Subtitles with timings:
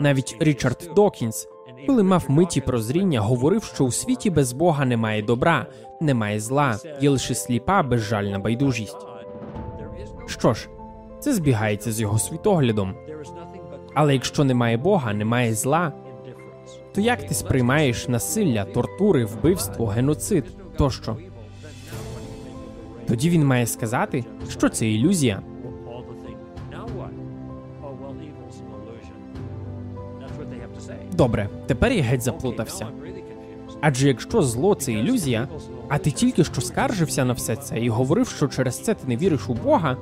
[0.00, 1.48] Навіть Річард Докінс,
[1.86, 5.66] коли мав миті прозріння, говорив, що у світі без Бога немає добра,
[6.00, 9.06] немає зла, є лише сліпа, безжальна байдужість.
[10.26, 10.68] Що ж,
[11.20, 12.94] це збігається з його світоглядом.
[13.94, 15.92] Але якщо немає Бога, немає зла,
[16.94, 20.44] то як ти сприймаєш насилля, тортури, вбивство, геноцид
[20.76, 21.16] тощо?
[23.08, 25.42] Тоді він має сказати, що це ілюзія.
[31.20, 32.86] Добре, тепер я геть заплутався.
[33.80, 35.48] Адже якщо зло це ілюзія,
[35.88, 39.16] а ти тільки що скаржився на все це і говорив, що через це ти не
[39.16, 39.96] віриш у Бога,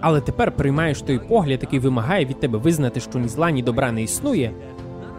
[0.00, 3.92] але тепер приймаєш той погляд, який вимагає від тебе визнати, що ні зла, ні добра
[3.92, 4.52] не існує,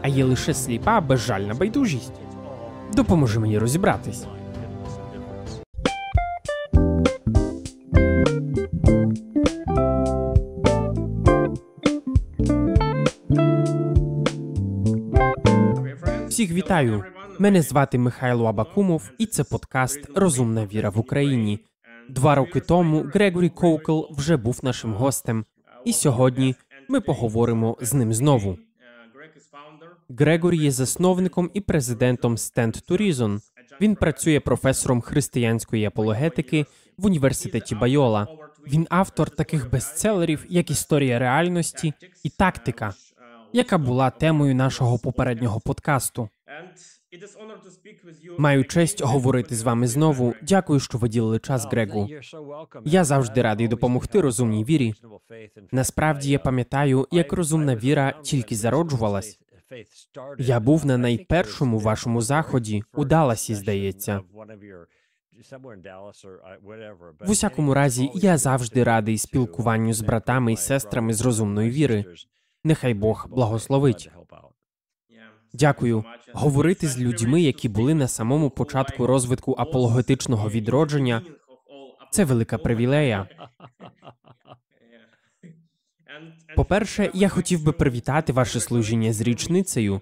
[0.02, 2.14] а є лише сліпа, безжальна байдужість.
[2.96, 4.26] Допоможи мені розібратись.
[16.66, 17.04] Вітаю.
[17.40, 21.60] Мене звати Михайло Абакумов, і це подкаст Розумна віра в Україні.
[22.10, 25.46] Два роки тому Грегорі Коукл вже був нашим гостем,
[25.86, 26.56] і сьогодні
[26.90, 28.58] ми поговоримо з ним знову.
[30.10, 33.40] Грегорі є засновником і президентом Stand to Reason.
[33.82, 36.66] Він працює професором християнської апологетики
[36.98, 38.28] в університеті Байола.
[38.68, 42.94] Він автор таких бестселерів, як Історія реальності і тактика,
[43.54, 46.30] яка була темою нашого попереднього подкасту.
[48.38, 50.34] Маю честь говорити з вами знову.
[50.42, 52.10] Дякую, що виділили час, Грегу.
[52.86, 54.94] Я завжди радий допомогти розумній вірі.
[55.72, 59.40] Насправді я пам'ятаю, як розумна віра тільки зароджувалась.
[60.38, 64.22] Я був на найпершому вашому заході у Далласі, здається.
[67.20, 72.06] В усякому разі, я завжди радий спілкуванню з братами і сестрами з розумної віри.
[72.64, 74.12] Нехай Бог благословить.
[75.60, 76.04] Дякую.
[76.34, 81.22] Говорити з людьми, які були на самому початку розвитку апологетичного відродження,
[82.12, 83.28] це велика привілея.
[86.56, 90.02] По-перше, я хотів би привітати ваше служіння з річницею.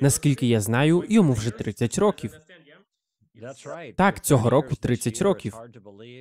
[0.00, 2.32] Наскільки я знаю, йому вже 30 років.
[3.96, 5.54] Так, цього року 30 років.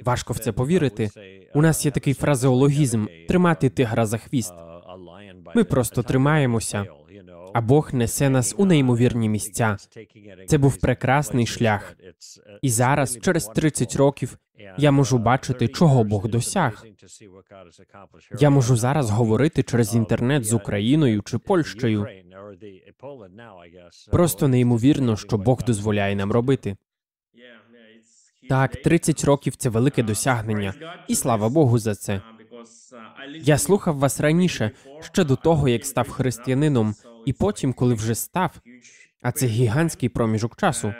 [0.04, 1.10] Важко в це повірити.
[1.54, 4.54] У нас є такий фразеологізм тримати тигра за хвіст.
[5.56, 6.86] Ми просто тримаємося,
[7.54, 9.78] а Бог несе нас у неймовірні місця.
[10.48, 11.96] Це був прекрасний шлях.
[12.62, 14.38] І зараз, через 30 років,
[14.78, 16.86] я можу бачити, чого Бог досяг.
[18.40, 22.08] Я можу зараз говорити через інтернет з Україною чи Польщею.
[24.12, 26.76] Просто неймовірно, що Бог дозволяє нам робити.
[28.50, 30.74] Так, 30 років це велике досягнення,
[31.08, 32.22] і слава Богу за це.
[33.42, 36.96] Я слухав вас раніше, ще до того, як став християнином,
[37.26, 38.52] і потім, коли вже став,
[39.22, 40.94] а це гігантський проміжок часу.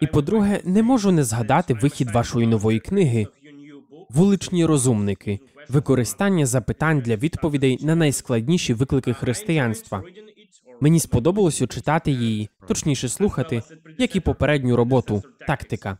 [0.00, 3.26] І по-друге, не можу не згадати вихід вашої нової книги
[4.10, 10.02] Вуличні розумники, використання запитань для відповідей на найскладніші виклики християнства.
[10.80, 13.62] Мені сподобалося читати її, точніше слухати,
[13.98, 15.98] як і попередню роботу, тактика.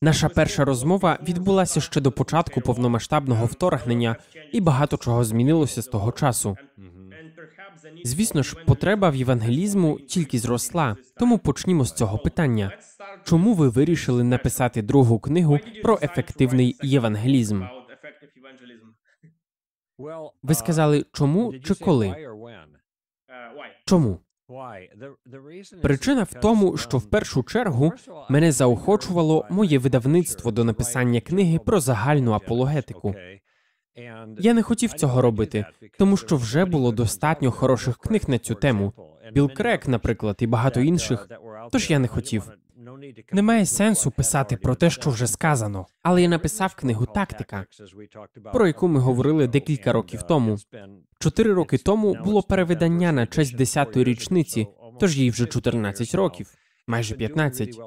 [0.00, 4.16] Наша перша розмова відбулася ще до початку повномасштабного вторгнення,
[4.52, 6.56] і багато чого змінилося з того часу.
[8.04, 12.78] Звісно ж, потреба в євангелізму тільки зросла, тому почнімо з цього питання.
[13.24, 17.62] Чому ви вирішили написати другу книгу про ефективний євангелізм?
[20.42, 22.16] Ви сказали чому чи коли?
[23.86, 24.18] Чому?
[25.82, 27.92] Причина в тому, що в першу чергу
[28.30, 33.14] мене заохочувало моє видавництво до написання книги про загальну апологетику.
[34.38, 35.64] Я не хотів цього робити,
[35.98, 38.92] тому що вже було достатньо хороших книг на цю тему.
[39.32, 41.28] Біл Крек, наприклад, і багато інших.
[41.72, 42.52] Тож я не хотів.
[43.32, 47.66] Немає сенсу писати про те, що вже сказано, але я написав книгу Тактика,
[48.52, 50.58] про яку ми говорили декілька років тому.
[51.18, 54.66] Чотири роки тому було перевидання на честь 10-ї річниці,
[55.00, 56.54] тож їй вже 14 років,
[56.86, 57.78] майже 15.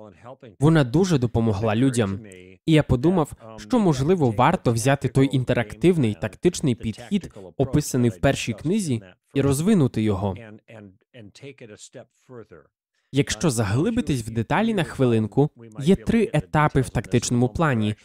[0.60, 2.20] Вона дуже допомогла людям.
[2.66, 9.02] І я подумав, що можливо варто взяти той інтерактивний тактичний підхід, описаний в першій книзі,
[9.34, 10.36] і розвинути його.
[13.16, 17.96] Якщо заглибитись в деталі на хвилинку, є три етапи в тактичному плані,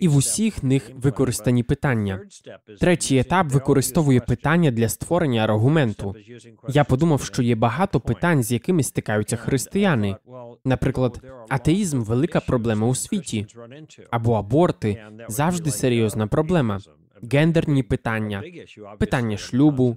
[0.00, 2.20] і в усіх них використані питання.
[2.80, 6.14] Третій етап використовує питання для створення аргументу.
[6.68, 10.16] Я подумав, що є багато питань, з якими стикаються християни.
[10.64, 13.46] Наприклад, атеїзм велика проблема у світі,
[14.10, 16.80] або аборти завжди серйозна проблема.
[17.22, 18.42] Гендерні питання,
[18.98, 19.96] питання шлюбу,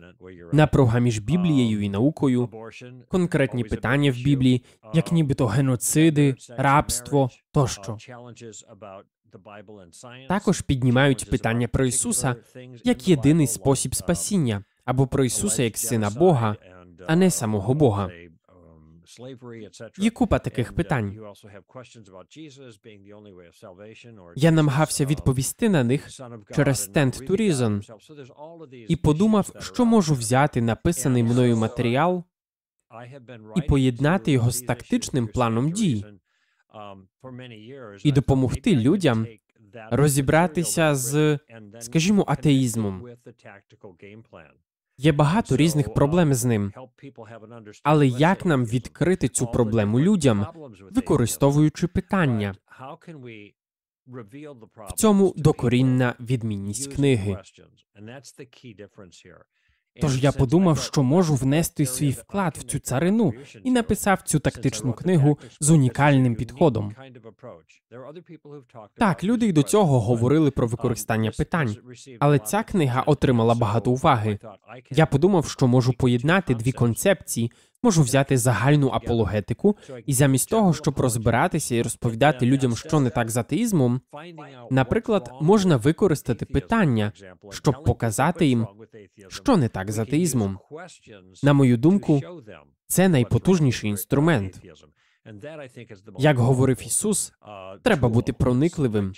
[0.51, 2.49] напруга між Біблією і наукою,
[3.07, 4.63] конкретні питання в Біблії,
[4.93, 7.97] як нібито геноциди, рабство тощо.
[10.27, 12.35] Також піднімають питання про Ісуса
[12.83, 16.55] як єдиний спосіб спасіння, або про Ісуса як сина Бога,
[17.07, 18.11] а не самого Бога.
[19.97, 21.17] Є купа таких питань.
[24.35, 26.09] Я намагався відповісти на них
[26.55, 27.81] через Stand to Reason
[28.87, 32.23] і подумав, що можу взяти написаний мною матеріал
[33.55, 36.05] і поєднати його з тактичним планом дій
[38.03, 39.27] і допомогти людям
[39.91, 41.39] розібратися з,
[41.79, 43.07] скажімо, атеїзмом.
[45.01, 46.73] Є багато різних проблем з ним.
[47.83, 50.47] Але як нам відкрити цю проблему людям,
[50.91, 52.55] використовуючи питання?
[54.89, 57.37] В цьому докорінна відмінність книги.
[60.01, 63.33] Тож я подумав, що можу внести свій вклад в цю царину
[63.63, 66.95] і написав цю тактичну книгу з унікальним підходом.
[68.97, 71.75] Так, люди й до цього говорили про використання питань,
[72.19, 74.39] але ця книга отримала багато уваги.
[74.91, 77.51] Я подумав, що можу поєднати дві концепції,
[77.83, 83.29] можу взяти загальну апологетику, і замість того, щоб розбиратися і розповідати людям, що не так
[83.29, 84.01] з атеїзмом,
[84.71, 87.11] наприклад, можна використати питання,
[87.51, 88.67] щоб показати їм,
[89.27, 90.59] що не так з атеїзмом.
[91.43, 92.21] На мою думку,
[92.87, 94.61] це найпотужніший інструмент.
[96.19, 97.33] Як говорив Ісус,
[97.83, 99.13] треба бути проникливим.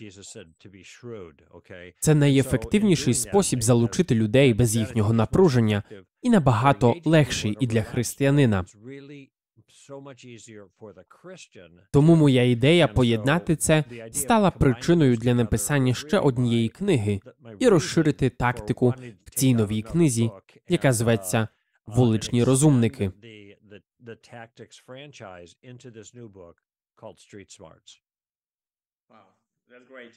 [2.00, 5.83] Це найефективніший спосіб залучити людей без їхнього напруження
[6.21, 8.65] і набагато легший і для християнина.
[11.92, 17.19] Тому моя ідея поєднати це стала причиною для написання ще однієї книги
[17.59, 18.94] і розширити тактику
[19.25, 20.31] в цій новій книзі,
[20.69, 21.47] яка зветься
[21.86, 23.12] Вуличні розумники.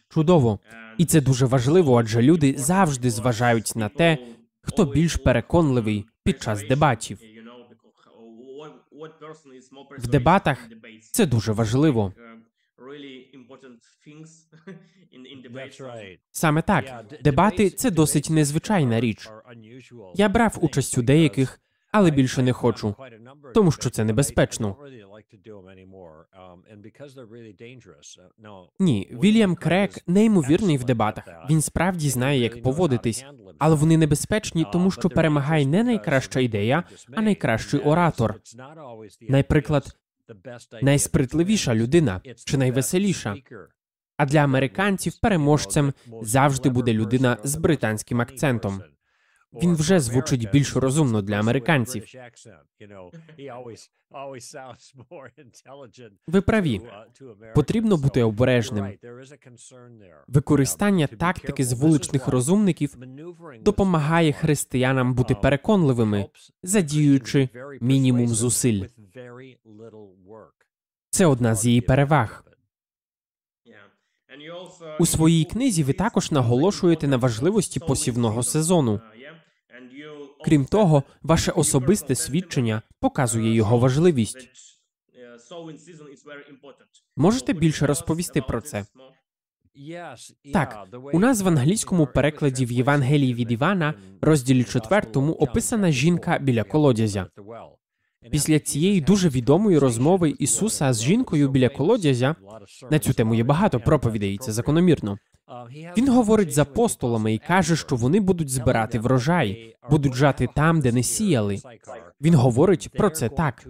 [0.09, 0.59] Чудово,
[0.99, 4.19] і це дуже важливо, адже люди завжди зважають на те,
[4.61, 7.21] хто більш переконливий під час дебатів.
[9.99, 10.69] В дебатах
[11.13, 12.13] це дуже важливо.
[16.31, 19.29] Саме так, дебати це досить незвичайна річ.
[20.15, 21.61] Я брав участь у деяких,
[21.95, 22.95] але більше не хочу,
[23.55, 24.77] тому що це небезпечно.
[28.79, 31.25] Ні, Вільям Крек неймовірний в дебатах.
[31.51, 33.25] Він справді знає, як поводитись,
[33.59, 38.35] але вони небезпечні, тому що перемагає не найкраща ідея, а найкращий оратор.
[39.29, 39.97] Наприклад,
[40.83, 43.37] найспритливіша людина чи найвеселіша.
[44.17, 45.93] А для американців переможцем
[46.23, 48.83] завжди буде людина з британським акцентом.
[49.63, 52.05] Він вже звучить більш розумно для американців.
[56.27, 56.81] Ви праві.
[57.55, 58.99] Потрібно бути обережним.
[60.29, 62.97] Використання тактики з вуличних розумників
[63.61, 66.29] допомагає християнам бути переконливими,
[66.63, 67.49] задіюючи
[67.81, 68.85] мінімум зусиль.
[71.11, 72.45] Це одна з її переваг.
[75.01, 79.01] У своїй книзі ви також наголошуєте на важливості посівного сезону.
[80.45, 84.49] Крім того, ваше особисте свідчення показує його важливість.
[87.17, 88.87] Можете більше розповісти про це?
[90.53, 96.65] Так, у нас в англійському перекладі в Євангелії від Івана, розділі четвертому, описана жінка біля
[96.65, 97.27] колодязя.
[98.31, 102.37] Після цієї дуже відомої розмови Ісуса з жінкою біля колодязя
[102.91, 105.19] на цю тему є багато проповідей, це закономірно.
[105.97, 110.93] Він говорить з апостолами і каже, що вони будуть збирати врожай, будуть жати там, де
[110.93, 111.59] не сіяли.
[112.21, 113.67] Він говорить про це так.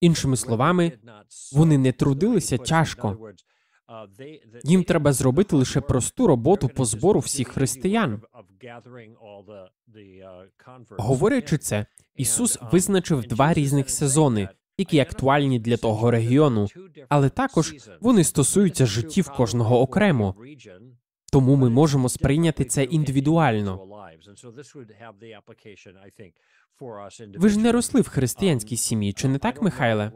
[0.00, 0.92] Іншими словами,
[1.52, 3.32] вони не трудилися тяжко.
[4.64, 8.22] Їм треба зробити лише просту роботу по збору всіх християн.
[10.98, 11.86] Говорячи це,
[12.16, 16.68] Ісус визначив два різних сезони, які актуальні для того регіону,
[17.08, 20.34] але також вони стосуються життів кожного окремо.
[21.32, 23.86] Тому ми можемо сприйняти це індивідуально.
[27.36, 30.12] Ви ж не росли в християнській сім'ї, чи не так, Михайле?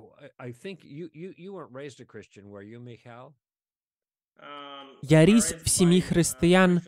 [5.02, 6.80] Я ріс в сім'ї християн,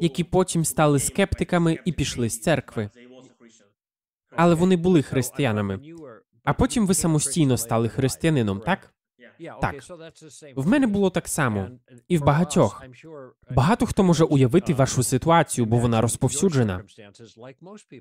[0.00, 2.90] які потім стали скептиками і пішли з церкви.
[4.30, 5.80] Але вони були християнами.
[6.44, 8.94] А потім ви самостійно стали християнином, так?
[9.60, 9.74] Так.
[10.56, 11.68] В мене було так само.
[12.08, 12.84] І в багатьох.
[13.50, 16.84] Багато хто може уявити вашу ситуацію, бо вона розповсюджена.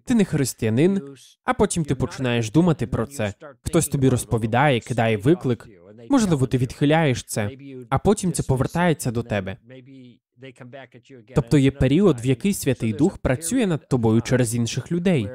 [0.06, 3.34] Ти не християнин, а потім ти починаєш думати про це.
[3.62, 5.68] Хтось тобі розповідає, кидає виклик.
[6.10, 7.52] Можливо, ти відхиляєш це,
[7.90, 9.58] а потім це повертається до тебе.
[11.36, 15.30] Тобто є період, в який Святий Дух працює над тобою через інших людей.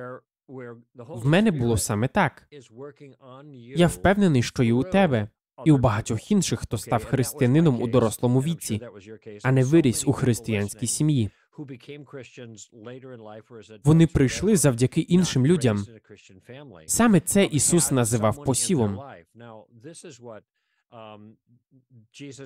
[0.98, 2.48] В мене було саме так.
[3.76, 5.28] Я впевнений, що і у тебе,
[5.64, 8.80] і у багатьох інших, хто став християнином у дорослому віці,
[9.42, 11.30] а не виріс у християнській сім'ї.
[13.84, 15.84] Вони прийшли завдяки іншим людям.
[16.86, 19.00] Саме це Ісус називав посівом.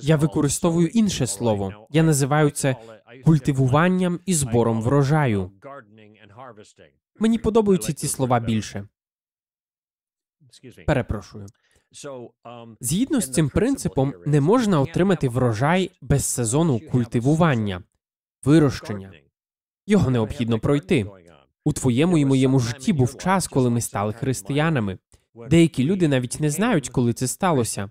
[0.01, 1.87] Я використовую інше слово.
[1.91, 2.77] Я називаю це
[3.25, 5.53] культивуванням і збором врожаю.
[7.19, 8.89] Мені подобаються ці слова більше.
[10.87, 11.47] Перепрошую.
[12.81, 17.83] Згідно з цим принципом, не можна отримати врожай без сезону культивування,
[18.45, 19.13] вирощення.
[19.87, 21.07] Його необхідно пройти.
[21.65, 24.99] У твоєму і моєму житті був час, коли ми стали християнами.
[25.51, 27.91] Деякі люди навіть не знають, коли це сталося.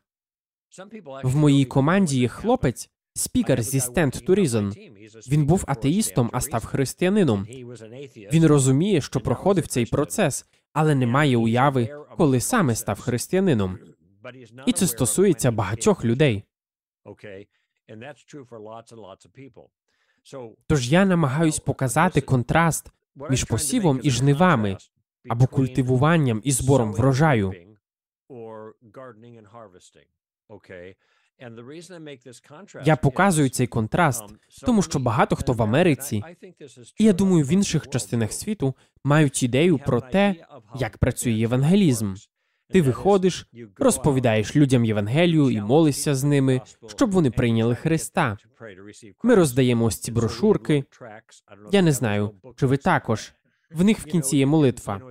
[1.23, 4.73] В моїй команді є хлопець, спікер зі Stand to Reason.
[5.29, 7.47] Він був атеїстом, а став християнином.
[8.33, 13.79] Він розуміє, що проходив цей процес, але не має уяви, коли саме став християнином.
[14.65, 16.43] І це стосується багатьох людей.
[20.67, 22.91] Тож я намагаюсь показати контраст
[23.29, 24.77] між посівом і жнивами
[25.29, 27.53] або культивуванням і збором врожаю.
[32.85, 34.23] Я показую цей контраст,
[34.65, 36.23] тому що багато хто в Америці,
[36.97, 40.35] і я думаю, в інших частинах світу мають ідею про те,
[40.75, 42.13] як працює євангелізм.
[42.69, 48.37] Ти виходиш, розповідаєш людям Євангелію і молишся з ними, щоб вони прийняли Христа.
[49.23, 50.83] Ми роздаємо ось ці брошурки.
[51.71, 53.33] Я не знаю, чи ви також.
[53.71, 55.01] В них в кінці є молитва.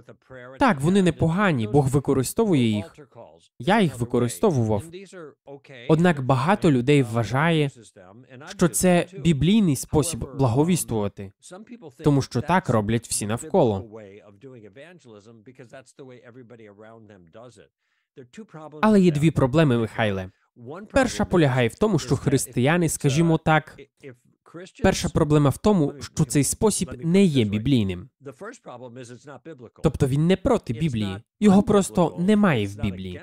[0.59, 2.97] Так, вони непогані, Бог використовує їх.
[3.59, 4.85] Я їх використовував.
[5.89, 7.71] Однак багато людей вважає,
[8.57, 11.33] що це біблійний спосіб благовістувати,
[12.05, 14.01] тому що так роблять всі навколо.
[18.81, 20.31] Але є дві проблеми, Михайле.
[20.93, 23.77] Перша полягає в тому, що християни, скажімо так,
[24.83, 28.09] Перша проблема в тому, що цей спосіб не є біблійним.
[29.83, 33.23] Тобто він не проти Біблії, його просто немає в Біблії.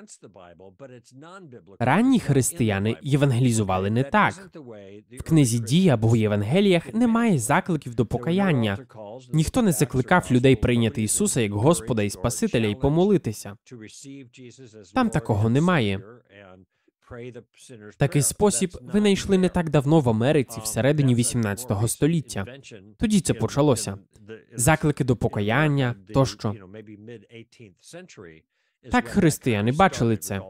[1.80, 4.50] Ранні християни євангелізували не так.
[5.20, 8.78] В книзі дій або в Євангеліях немає закликів до покаяння.
[9.34, 13.58] Ніхто не закликав людей прийняти Ісуса як Господа і Спасителя і помолитися.
[14.94, 16.02] Там такого немає.
[17.98, 22.46] Такий спосіб винайшли не так давно в Америці, всередині 18 століття.
[23.00, 23.98] Тоді це почалося.
[24.54, 26.56] Заклики до покаяння тощо.
[28.92, 30.42] Так християни бачили це.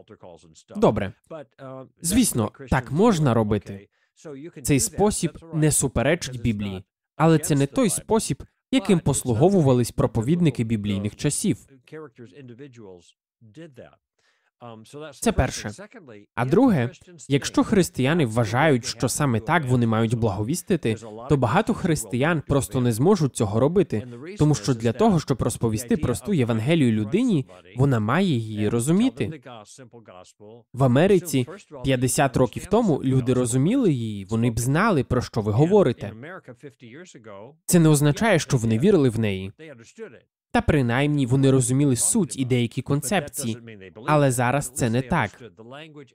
[0.76, 1.12] Добре.
[2.00, 3.88] Звісно, так можна робити.
[4.62, 6.84] Цей спосіб не суперечить Біблії,
[7.16, 11.58] але це не той спосіб, яким послуговувались проповідники біблійних часів.
[15.20, 15.70] Це перше.
[16.34, 16.90] А друге,
[17.28, 20.96] якщо християни вважають, що саме так вони мають благовістити,
[21.28, 26.32] то багато християн просто не зможуть цього робити, тому що для того, щоб розповісти просту
[26.32, 29.40] Євангелію людині, вона має її розуміти.
[30.72, 31.46] В Америці
[31.84, 36.12] 50 років тому люди розуміли її, вони б знали про що ви говорите.
[37.64, 39.52] Це не означає, що вони вірили в неї.
[40.54, 43.58] Та принаймні вони розуміли суть і деякі концепції,
[44.06, 45.30] але зараз це не так.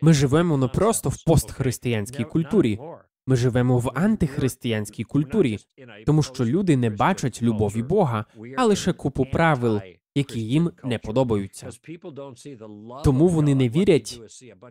[0.01, 2.79] Ми живемо не просто в постхристиянській культурі.
[3.27, 5.58] Ми живемо в антихристиянській культурі,
[6.05, 8.25] тому що люди не бачать любові Бога,
[8.58, 9.81] а лише купу правил,
[10.19, 11.69] які їм не подобаються.
[13.03, 14.21] Тому вони не вірять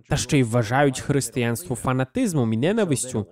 [0.09, 3.27] та ще й вважають християнство фанатизмом і ненавистю,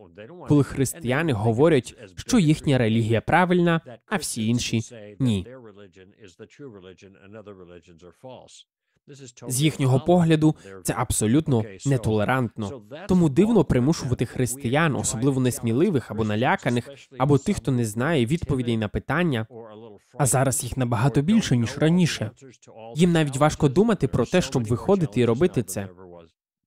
[0.48, 4.80] коли християни говорять, що їхня релігія правильна, а всі інші
[5.18, 5.46] ні.
[9.48, 12.82] З їхнього погляду це абсолютно нетолерантно.
[13.08, 18.88] Тому дивно примушувати християн, особливо несміливих або наляканих, або тих, хто не знає відповідей на
[18.88, 19.46] питання.
[20.18, 22.30] А зараз їх набагато більше ніж раніше.
[22.96, 25.88] Їм навіть важко думати про те, щоб виходити і робити це.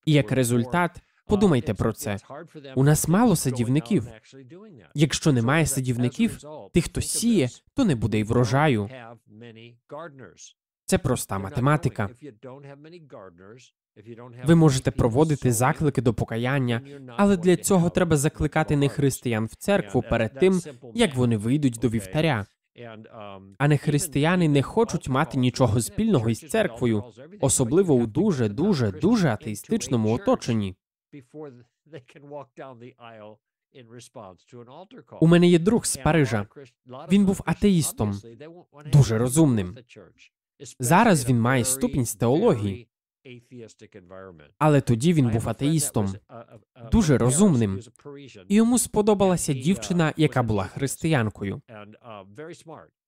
[0.06, 1.02] І як результат.
[1.30, 2.18] Подумайте про це.
[2.76, 4.08] У нас мало садівників.
[4.96, 6.40] Якщо немає садівників,
[6.74, 8.90] тих, хто сіє, то не буде й врожаю.
[10.90, 12.10] Це проста математика.
[14.46, 16.82] Ви можете проводити заклики до покаяння,
[17.18, 20.62] але для цього треба закликати не християн в церкву перед тим,
[20.94, 22.46] як вони вийдуть до вівтаря.
[23.58, 27.04] А не християни не хочуть мати нічого спільного із церквою,
[27.42, 30.76] особливо у дуже, дуже, дуже атеїстичному оточенні.
[35.22, 36.48] У мене є друг з Парижа.
[37.12, 38.20] Він був атеїстом,
[38.94, 39.78] дуже розумним.
[40.80, 42.88] Зараз він має ступінь з теології.
[44.58, 46.14] Але тоді він був атеїстом,
[46.92, 47.80] дуже розумним.
[48.48, 51.62] І йому сподобалася дівчина, яка була християнкою.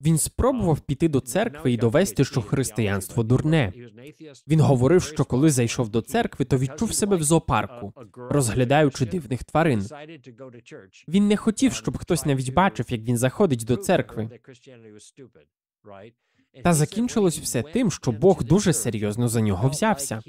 [0.01, 3.73] Він спробував піти до церкви і довести, що християнство дурне.
[4.47, 9.87] Він говорив, що коли зайшов до церкви, то відчув себе в зоопарку, розглядаючи дивних тварин.
[11.07, 14.29] Він не хотів, щоб хтось навіть бачив, як він заходить до церкви.
[16.63, 20.21] Та закінчилось все тим, що Бог дуже серйозно за нього взявся.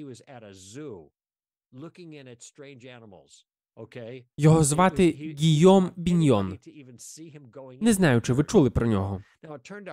[4.37, 6.59] Його звати Гійом Біньйон.
[7.81, 9.23] Не знаю, чи ви чули про нього.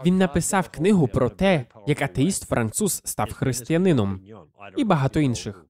[0.05, 4.21] Він написав книгу про те, як атеїст француз став християнином
[4.77, 5.65] і багато інших.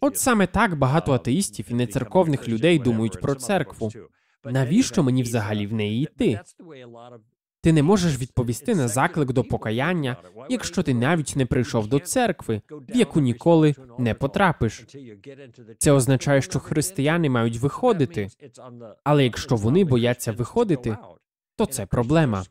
[0.00, 3.90] От саме так багато атеїстів і нецерковних людей думають про церкву.
[4.44, 6.40] Навіщо мені взагалі в неї йти?
[7.66, 10.16] Ти не можеш відповісти на заклик до покаяння,
[10.48, 14.86] якщо ти навіть не прийшов до церкви, в яку ніколи не потрапиш.
[15.78, 18.28] Це означає, що християни мають виходити.
[19.04, 20.96] Але якщо вони бояться виходити,
[21.56, 22.44] то це проблема.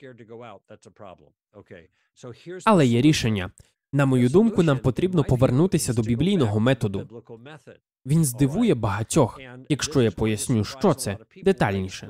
[2.65, 3.51] Але є рішення.
[3.93, 7.23] На мою думку, нам потрібно повернутися до біблійного методу.
[8.05, 12.07] Він здивує багатьох, якщо я поясню, що це детальніше,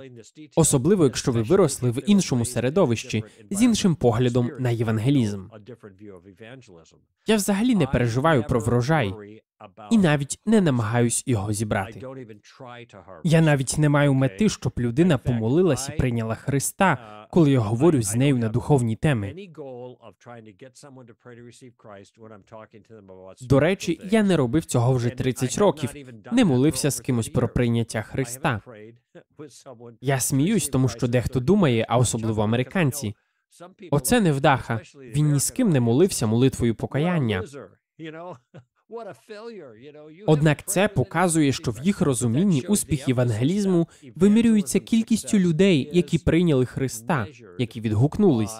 [0.55, 5.47] особливо якщо ви виросли в іншому середовищі з іншим поглядом на євангелізм.
[7.27, 9.13] Я взагалі не переживаю про врожай
[9.91, 12.01] і навіть не намагаюсь його зібрати.
[13.23, 16.97] Я навіть не маю мети, щоб людина помолилась і прийняла Христа,
[17.31, 19.35] коли я говорю з нею на духовні теми.
[23.41, 25.84] До речі, я не робив цього вже 30 років,
[26.31, 28.61] не молився з кимось про прийняття Христа.
[30.01, 33.15] Я сміюсь, тому що дехто думає, а особливо американці.
[33.91, 34.81] Оце невдаха.
[34.95, 37.43] Він ні з ким не молився молитвою покаяння.
[40.27, 47.27] Однак це показує, що в їх розумінні успіх євангелізму вимірюється кількістю людей, які прийняли Христа,
[47.59, 48.59] які відгукнулись.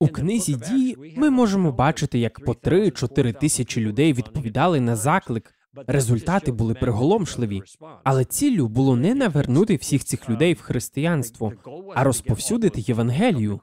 [0.00, 5.54] У книзі дії ми можемо бачити, як по 3-4 тисячі людей відповідали на заклик.
[5.86, 7.62] Результати були приголомшливі,
[8.04, 11.52] але ціллю було не навернути всіх цих людей в християнство,
[11.94, 13.60] а розповсюдити Євангелію.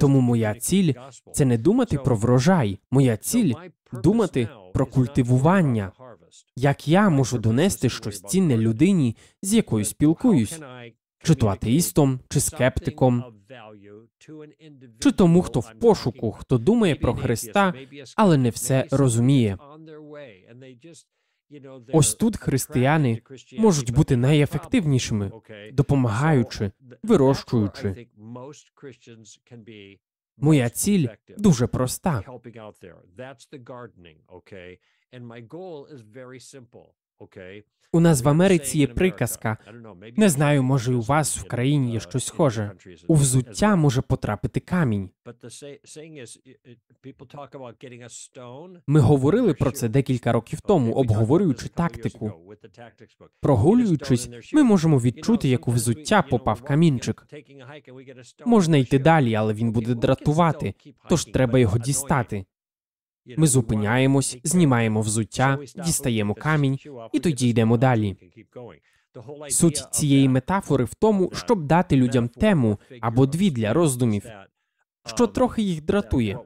[0.00, 0.92] Тому моя ціль
[1.32, 3.54] це не думати про врожай, моя ціль
[3.92, 5.92] думати про культивування.
[6.56, 10.60] Як я можу донести щось цінне людині, з якою спілкуюсь,
[11.22, 13.24] чи то атеїстом, чи скептиком,
[15.00, 17.74] чи тому, хто в пошуку, хто думає про Христа,
[18.16, 19.58] але не все розуміє.
[21.92, 23.22] Ось тут християни
[23.58, 25.32] можуть бути найефективнішими,
[25.72, 26.70] допомагаючи,
[27.02, 28.06] вирощуючи.
[30.36, 32.22] Моя ціль дуже проста.
[37.92, 39.56] У нас в Америці є приказка.
[40.16, 42.72] Не знаю, може, у вас в країні є щось схоже.
[43.06, 45.10] У взуття може потрапити камінь.
[48.86, 52.32] Ми говорили про це декілька років тому, обговорюючи тактику.
[53.40, 57.26] Прогулюючись, ми можемо відчути, як у взуття попав камінчик.
[58.46, 60.74] Можна йти далі, але він буде дратувати,
[61.08, 62.44] тож треба його дістати.
[63.36, 66.78] Ми зупиняємось, знімаємо взуття, дістаємо камінь
[67.12, 68.16] і тоді йдемо далі.
[69.48, 74.22] Суть цієї метафори в тому, щоб дати людям тему або дві для роздумів,
[75.06, 76.38] що трохи їх дратує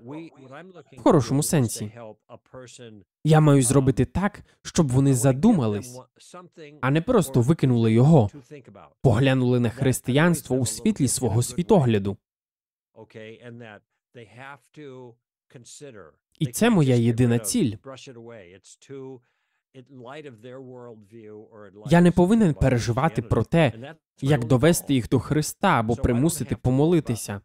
[0.92, 1.92] в хорошому сенсі.
[3.24, 6.00] Я маю зробити так, щоб вони задумались,
[6.80, 8.30] а не просто викинули його,
[9.02, 12.16] поглянули на християнство у світлі свого світогляду.
[16.42, 17.76] І це моя єдина ціль.
[21.90, 27.40] Я не повинен переживати про те, як довести їх до Христа або примусити помолитися.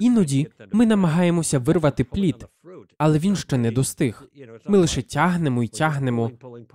[0.00, 2.46] Іноді ми намагаємося вирвати плід,
[2.98, 4.28] але він ще не достиг.
[4.66, 6.30] Ми лише тягнемо і тягнемо,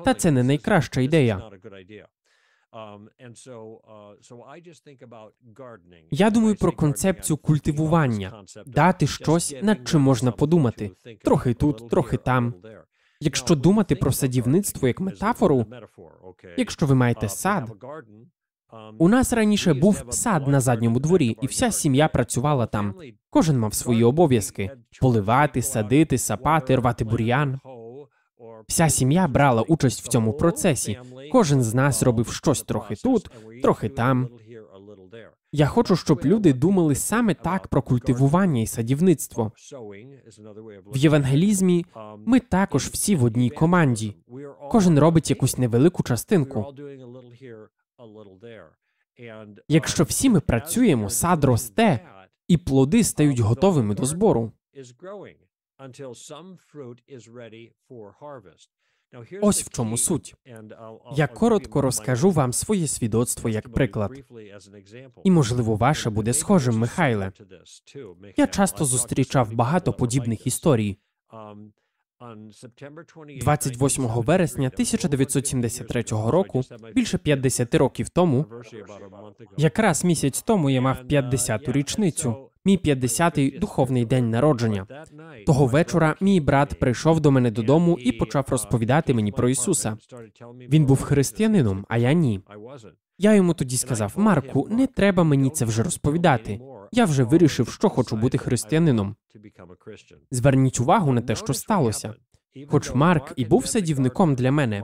[0.06, 1.52] та це не найкраща ідея.
[6.12, 10.92] Я думаю про концепцію культивування, дати щось, над чим можна подумати.
[11.24, 12.54] Трохи тут, трохи там.
[13.20, 15.66] Якщо думати про садівництво як метафору,
[16.58, 17.72] якщо ви маєте сад,
[18.98, 22.96] у нас раніше був сад на задньому дворі, і вся сім'я працювала там.
[23.30, 27.60] Кожен мав свої обов'язки: поливати, садити, сапати, рвати бур'ян.
[28.68, 31.00] Вся сім'я брала участь в цьому процесі.
[31.32, 33.30] Кожен з нас робив щось трохи тут,
[33.62, 34.30] трохи там.
[35.52, 39.52] Я хочу, щоб люди думали саме так про культивування і садівництво.
[40.86, 41.86] В євангелізмі
[42.26, 44.16] ми також всі в одній команді.
[44.72, 46.66] Кожен робить якусь невелику частинку.
[49.68, 52.00] Якщо всі ми працюємо, сад росте,
[52.48, 54.52] і плоди стають готовими до збору.
[59.42, 60.36] Ось в чому суть.
[61.16, 64.12] Я коротко розкажу вам своє свідоцтво як приклад.
[65.24, 67.32] І, можливо, ваше буде схожим, Михайле.
[68.38, 70.98] Я часто зустрічав багато подібних історій.
[73.42, 76.62] 28 вересня 1973 року,
[76.96, 78.46] більше 50 років тому,
[79.58, 84.86] якраз місяць тому я мав 50-ту річницю, мій 50-й духовний день народження.
[85.46, 89.98] Того вечора мій брат прийшов до мене додому і почав розповідати мені про Ісуса.
[90.70, 92.42] Він був християнином, а я ні.
[93.18, 96.60] Я йому тоді сказав: Марку, не треба мені це вже розповідати.
[96.92, 99.16] Я вже вирішив, що хочу бути християнином.
[100.32, 102.14] Зверніть увагу на те, що сталося.
[102.68, 104.84] Хоч Марк і був садівником для мене,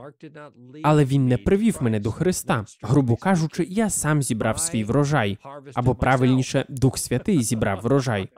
[0.83, 2.65] але він не привів мене до Христа.
[2.81, 5.37] Грубо кажучи, я сам зібрав свій врожай,
[5.73, 8.29] або правильніше, Дух Святий зібрав врожай.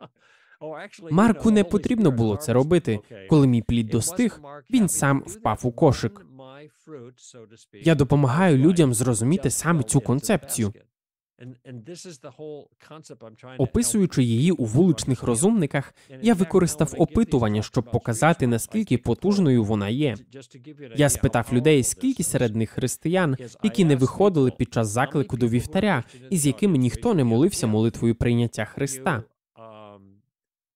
[1.12, 3.00] Марку не потрібно було це робити.
[3.30, 6.26] Коли мій плід достиг, він сам впав у кошик.
[7.74, 10.74] Я допомагаю людям зрозуміти саме цю концепцію.
[13.58, 20.16] Описуючи її у вуличних розумниках, я використав опитування, щоб показати наскільки потужною вона є.
[20.96, 26.04] Я спитав людей, скільки серед них християн, які не виходили під час заклику до вівтаря,
[26.30, 29.24] і з якими ніхто не молився молитвою прийняття Христа.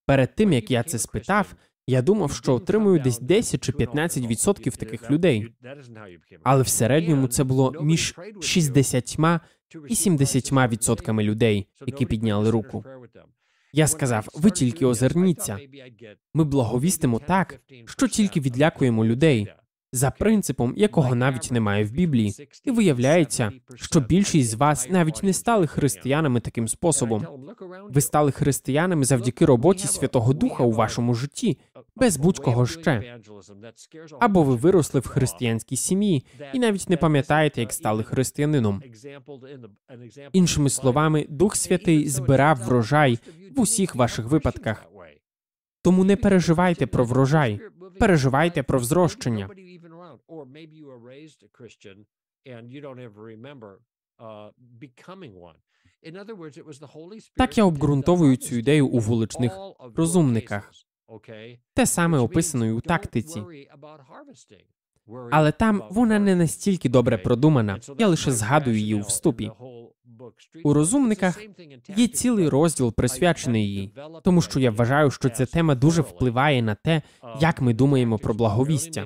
[0.06, 1.56] Перед тим як я це спитав,
[1.88, 5.54] я думав, що отримую десь 10 чи 15 відсотків таких людей.
[6.44, 9.08] Але в середньому це було між 60
[9.88, 12.86] і 70 відсотками людей, які підняли руку.
[13.74, 15.60] Я сказав: ви тільки озирніться.
[16.34, 19.48] Ми благовістимо так, що тільки відлякуємо людей
[19.92, 25.34] за принципом, якого навіть немає в Біблії, і виявляється, що більшість з вас навіть не
[25.34, 27.28] стали християнами таким способом.
[27.90, 31.58] Ви стали християнами завдяки роботі Святого Духа у вашому житті,
[31.96, 33.20] без будь-кого ще.
[34.20, 38.84] Або ви виросли в християнській сім'ї і навіть не пам'ятаєте, як стали християнином.
[40.34, 43.20] Іншими словами, Дух Святий збирав врожай
[43.56, 44.89] в усіх ваших випадках.
[45.82, 47.62] Тому не переживайте про врожай,
[48.00, 49.50] переживайте про взрощення.
[57.36, 59.58] Так я обґрунтовую цю ідею у вуличних
[59.96, 60.72] розумниках.
[61.74, 63.44] Те саме описано і у тактиці.
[65.32, 67.80] Але там вона не настільки добре продумана.
[67.98, 69.52] Я лише згадую її у вступі.
[70.64, 71.42] У розумниках
[71.96, 73.94] є цілий розділ присвячений їй,
[74.24, 77.02] тому що я вважаю, що ця тема дуже впливає на те,
[77.42, 79.06] як ми думаємо про благовістя.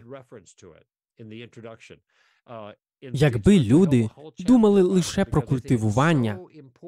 [3.02, 6.39] Якби люди думали лише про культивування,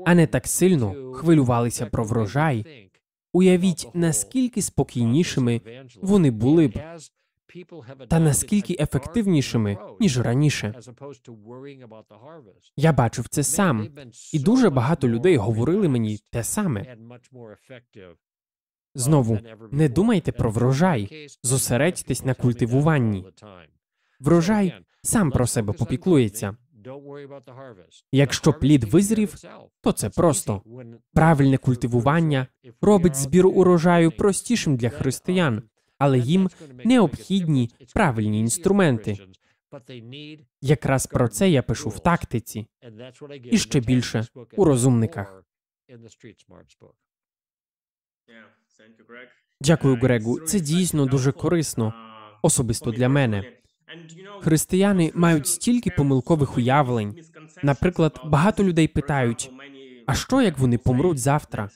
[0.05, 2.89] а не так сильно хвилювалися про врожай,
[3.33, 5.61] уявіть, наскільки спокійнішими
[6.01, 6.73] вони були б
[8.07, 10.73] та наскільки ефективнішими ніж раніше.
[12.77, 13.89] Я бачив це сам,
[14.33, 16.97] і дуже багато людей говорили мені те саме.
[18.95, 19.39] Знову
[19.71, 23.25] не думайте про врожай, зосередьтесь на культивуванні.
[24.19, 26.57] Врожай сам про себе попіклується.
[28.11, 29.35] Якщо плід визрів,
[29.81, 30.61] то це просто.
[31.13, 32.47] правильне культивування
[32.81, 35.63] робить збір урожаю простішим для християн,
[35.97, 36.49] але їм
[36.85, 39.17] необхідні правильні інструменти.
[40.61, 42.67] Якраз про це я пишу в тактиці
[43.43, 44.27] і ще більше
[44.57, 45.43] у розумниках.
[49.61, 50.39] Дякую, Грегу.
[50.39, 51.93] Це дійсно дуже корисно,
[52.41, 53.51] особисто для мене.
[54.41, 57.23] Християни мають стільки помилкових уявлень.
[57.63, 59.51] Наприклад, багато людей питають:
[60.05, 61.69] а що як вони помруть завтра?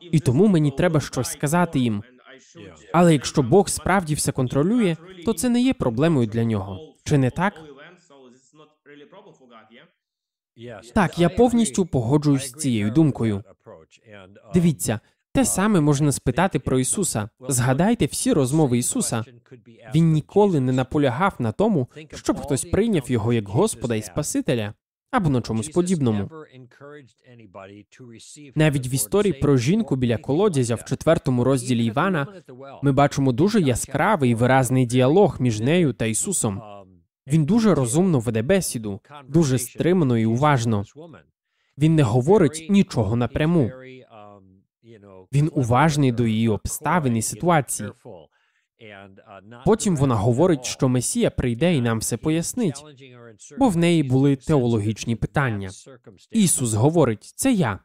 [0.00, 2.02] І тому мені треба щось сказати їм.
[2.92, 6.94] Але якщо Бог справді все контролює, то це не є проблемою для нього.
[7.04, 7.60] Чи не так?
[10.94, 13.42] Так, я повністю погоджуюсь з цією думкою.
[14.54, 15.00] Дивіться,
[15.32, 17.28] те саме можна спитати про Ісуса.
[17.48, 19.24] Згадайте всі розмови Ісуса.
[19.94, 24.74] Він ніколи не наполягав на тому, щоб хтось прийняв його як Господа і Спасителя
[25.14, 26.30] або на чомусь подібному.
[28.54, 32.26] Навіть в історії про жінку біля колодязя в четвертому розділі Івана
[32.82, 36.62] ми бачимо дуже яскравий і виразний діалог між нею та Ісусом.
[37.26, 40.84] Він дуже розумно веде бесіду, дуже стримано і уважно.
[41.78, 43.70] Він не говорить нічого напряму.
[45.32, 47.90] Він уважний до її обставин і ситуації.
[49.64, 52.84] Потім вона говорить, що Месія прийде і нам все пояснить,
[53.58, 55.70] бо в неї були теологічні питання.
[56.30, 57.80] Ісус говорить: це я,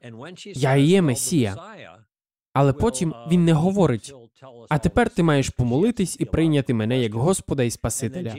[0.46, 1.58] я є Месія.
[2.54, 4.14] Але потім він не говорить.
[4.70, 8.36] А тепер ти маєш помолитись і прийняти мене як Господа і Спасителя.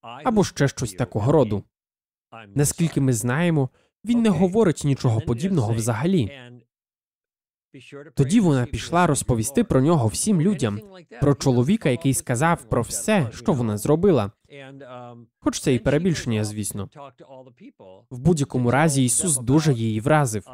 [0.00, 1.64] Або ще щось такого роду.
[2.54, 3.68] Наскільки ми знаємо,
[4.04, 6.30] він не говорить нічого подібного взагалі.
[8.14, 10.80] Тоді вона пішла розповісти про нього всім людям,
[11.20, 14.32] про чоловіка, який сказав про все, що вона зробила.
[15.40, 16.88] Хоч це і перебільшення, звісно.
[18.10, 20.44] В будь-якому разі Ісус дуже її вразив.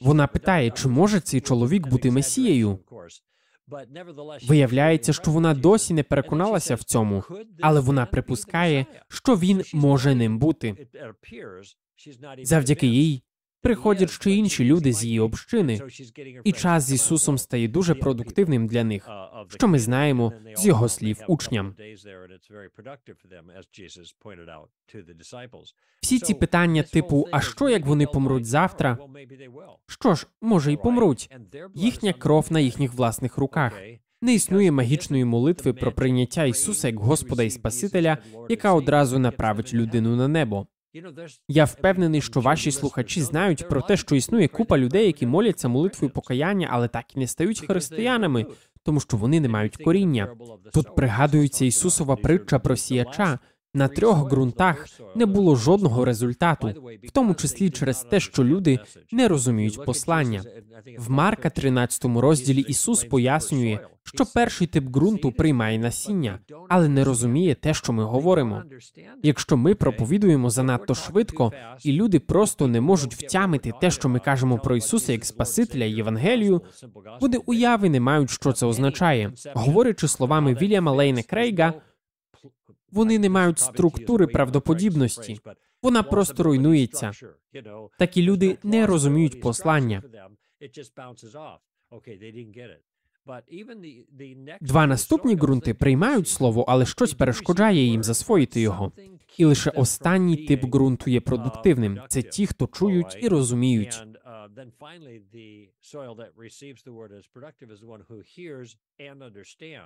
[0.00, 2.78] Вона питає, чи може цей чоловік бути месією?
[4.48, 7.24] Виявляється, що вона досі не переконалася в цьому,
[7.60, 10.88] але вона припускає, що він може ним бути.
[12.42, 13.22] Завдяки їй
[13.62, 15.80] приходять ще інші люди з її общини,
[16.44, 19.08] і час з Ісусом стає дуже продуктивним для них,
[19.48, 21.74] що ми знаємо з його слів учням.
[26.00, 28.98] Всі ці питання, типу, а що як вони помруть завтра?
[29.86, 31.30] Що ж, може, й помруть.
[31.74, 33.80] Їхня кров на їхніх власних руках.
[34.22, 38.18] Не існує магічної молитви про прийняття Ісуса як Господа і Спасителя,
[38.48, 40.66] яка одразу направить людину на небо.
[41.48, 46.12] Я впевнений, що ваші слухачі знають про те, що існує купа людей, які моляться молитвою
[46.12, 48.46] покаяння, але так і не стають християнами,
[48.82, 50.28] тому що вони не мають коріння.
[50.72, 53.38] Тут пригадується Ісусова притча про сіяча.
[53.74, 56.68] На трьох ґрунтах не було жодного результату,
[57.04, 58.78] в тому числі через те, що люди
[59.12, 60.42] не розуміють послання.
[60.98, 67.54] В Марка 13 розділі Ісус пояснює, що перший тип ґрунту приймає насіння, але не розуміє
[67.54, 68.62] те, що ми говоримо.
[69.22, 71.52] Якщо ми проповідуємо занадто швидко,
[71.84, 75.92] і люди просто не можуть втямити те, що ми кажемо про Ісуса як Спасителя і
[75.92, 76.62] Євангелію,
[77.20, 79.32] вони уяви не мають, що це означає.
[79.54, 81.74] Говорячи словами Вільяма Лейна Крейга.
[82.92, 85.40] Вони не мають структури правдоподібності,
[85.82, 87.12] вона просто руйнується.
[87.98, 90.02] Такі люди не розуміють послання.
[94.60, 98.92] Два наступні ґрунти приймають слово, але щось перешкоджає їм засвоїти його.
[99.38, 102.00] І лише останній тип ґрунту є продуктивним.
[102.08, 104.04] Це ті, хто чують і розуміють.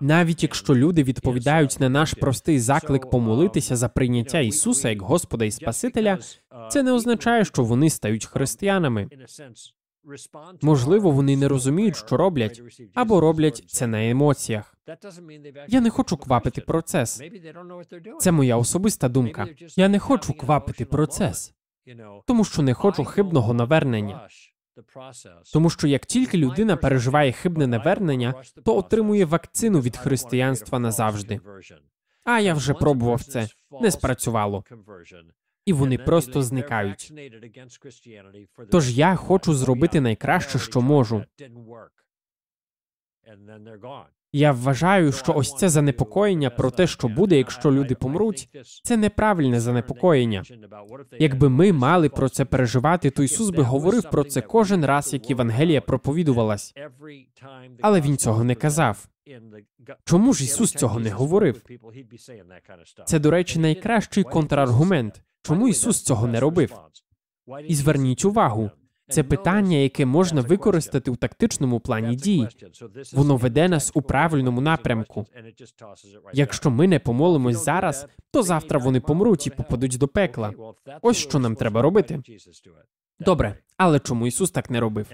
[0.00, 5.50] Навіть якщо люди відповідають на наш простий заклик помолитися за прийняття Ісуса як Господа і
[5.50, 6.18] Спасителя,
[6.70, 9.08] це не означає, що вони стають християнами.
[10.62, 12.62] Можливо, вони не розуміють, що роблять,
[12.94, 14.76] або роблять це на емоціях.
[15.68, 17.22] Я не хочу квапити процес.
[18.18, 19.46] Це моя особиста думка.
[19.76, 21.54] Я не хочу квапити процес,
[22.26, 24.28] тому що не хочу хибного навернення.
[25.52, 31.40] Тому що як тільки людина переживає хибне навернення, то отримує вакцину від християнства назавжди.
[32.24, 33.48] А я вже пробував це,
[33.80, 34.64] не спрацювало.
[35.66, 37.12] І вони просто зникають.
[38.70, 41.24] Тож я хочу зробити найкраще, що можу.
[44.36, 48.48] Я вважаю, що ось це занепокоєння про те, що буде, якщо люди помруть,
[48.82, 50.42] це неправильне занепокоєння.
[51.18, 55.30] Якби ми мали про це переживати, то Ісус би говорив про це кожен раз, як
[55.30, 56.74] Євангелія проповідувалась.
[57.80, 59.06] Але він цього не казав.
[60.04, 61.62] Чому ж Ісус цього не говорив?
[63.04, 65.22] Це, до речі, найкращий контраргумент.
[65.42, 66.74] Чому Ісус цього не робив?
[67.68, 68.70] І зверніть увагу,
[69.08, 72.48] це питання, яке можна використати у тактичному плані дій.
[73.12, 75.26] Воно веде нас у правильному напрямку.
[76.32, 80.52] Якщо ми не помолимось зараз, то завтра вони помруть і попадуть до пекла.
[81.02, 82.20] Ось що нам треба робити.
[83.20, 85.06] Добре, але чому Ісус так не робив?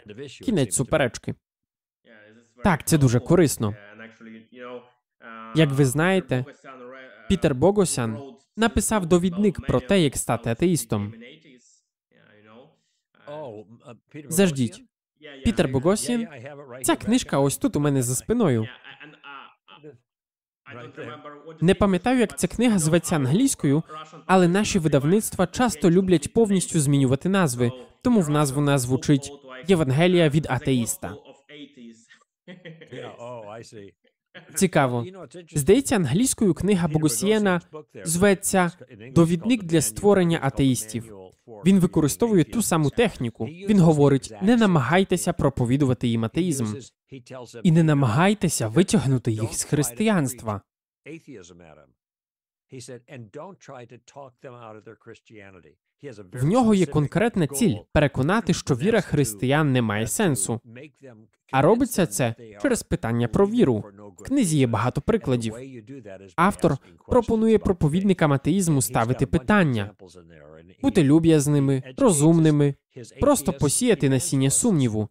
[0.44, 1.34] Кінець суперечки.
[2.64, 3.74] Так, це дуже корисно.
[5.54, 6.44] Як ви знаєте,
[7.28, 8.18] Пітер Богосян
[8.56, 11.12] написав довідник про те, як стати атеїстом.
[14.28, 14.84] Заждіть.
[15.44, 16.28] Пітер Богосін.
[16.82, 18.66] Ця книжка ось тут у мене за спиною.
[21.60, 23.82] Не пам'ятаю, як ця книга зветься англійською,
[24.26, 29.32] але наші видавництва часто люблять повністю змінювати назви, тому в назву нас звучить
[29.68, 31.16] Євангелія від атеїста.
[34.54, 35.06] Цікаво.
[35.54, 37.60] Здається, англійською книга Богосієна
[38.04, 38.70] зветься
[39.14, 41.14] Довідник для створення атеїстів.
[41.66, 43.44] Він використовує ту саму техніку.
[43.46, 46.76] Він говорить: не намагайтеся проповідувати їм атеїзм,
[47.62, 50.62] і не намагайтеся витягнути їх з християнства.
[56.32, 60.60] В нього є конкретна ціль переконати, що віра християн не має сенсу.
[61.52, 63.84] А робиться це через питання про віру.
[64.18, 65.54] В книзі є багато прикладів.
[66.36, 66.76] Автор
[67.08, 69.90] пропонує проповідникам атеїзму ставити питання,
[70.82, 72.74] бути люб'язними, розумними,
[73.20, 75.08] просто посіяти насіння сумніву.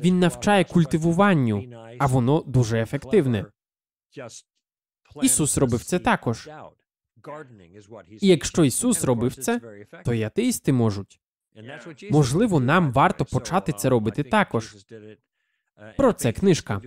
[0.00, 1.64] Він навчає культивуванню,
[1.98, 3.46] а воно дуже ефективне.
[5.22, 6.48] Ісус робив це також.
[8.20, 9.60] І якщо Ісус робив це,
[10.04, 11.20] то й атеїсти можуть.
[12.10, 14.76] Можливо, нам варто почати це робити також.
[15.96, 16.80] Про це книжка.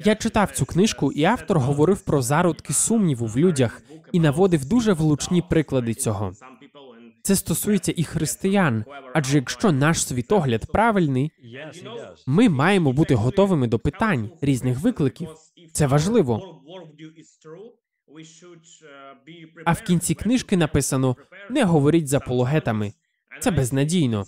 [0.00, 3.82] Я читав цю книжку, і автор говорив про зародки сумніву в людях
[4.12, 6.32] і наводив дуже влучні приклади цього.
[7.22, 11.32] Це стосується і християн, адже якщо наш світогляд правильний,
[12.26, 15.28] ми маємо бути готовими до питань різних викликів.
[15.72, 16.62] Це важливо.
[19.64, 21.16] А в кінці книжки написано:
[21.50, 22.92] не говоріть з апологетами.
[23.40, 24.24] Це безнадійно.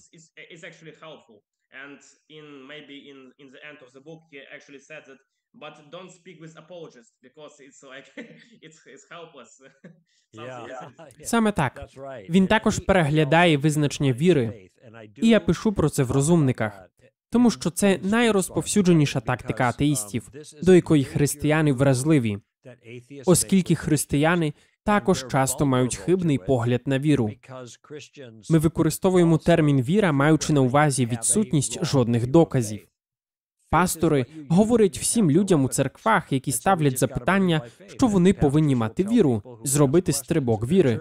[5.53, 8.07] But don't speak with apologists because it's like
[8.63, 9.61] it's, it's helpless.
[11.25, 11.87] Саме так.
[12.29, 14.71] Він також переглядає визначення віри,
[15.17, 16.91] і я пишу про це в розумниках,
[17.31, 20.31] тому що це найрозповсюдженіша тактика атеїстів,
[20.63, 22.39] до якої християни вразливі,
[23.27, 24.53] оскільки християни
[24.85, 27.31] також часто мають хибний погляд на віру.
[28.51, 32.87] Ми використовуємо термін віра, маючи на увазі відсутність жодних доказів.
[33.71, 40.13] Пастори говорять всім людям у церквах, які ставлять запитання, що вони повинні мати віру, зробити
[40.13, 41.01] стрибок віри.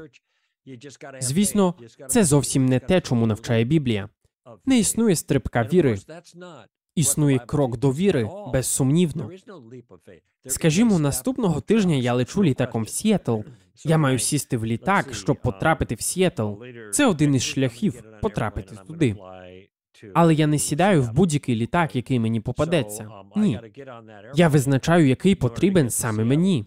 [1.19, 1.75] Звісно,
[2.07, 4.09] це зовсім не те, чому навчає Біблія.
[4.65, 5.97] Не існує стрибка віри.
[6.99, 9.29] Існує крок до віри, безсумнівно.
[10.47, 13.39] Скажімо, наступного тижня я лечу літаком в Сіетл.
[13.85, 16.53] Я маю сісти в літак, щоб потрапити в Сіетл.
[16.91, 19.15] Це один із шляхів потрапити туди.
[20.13, 23.09] Але я не сідаю в будь-який літак, який мені попадеться.
[23.35, 23.59] Ні.
[24.35, 26.65] Я визначаю, який потрібен саме мені.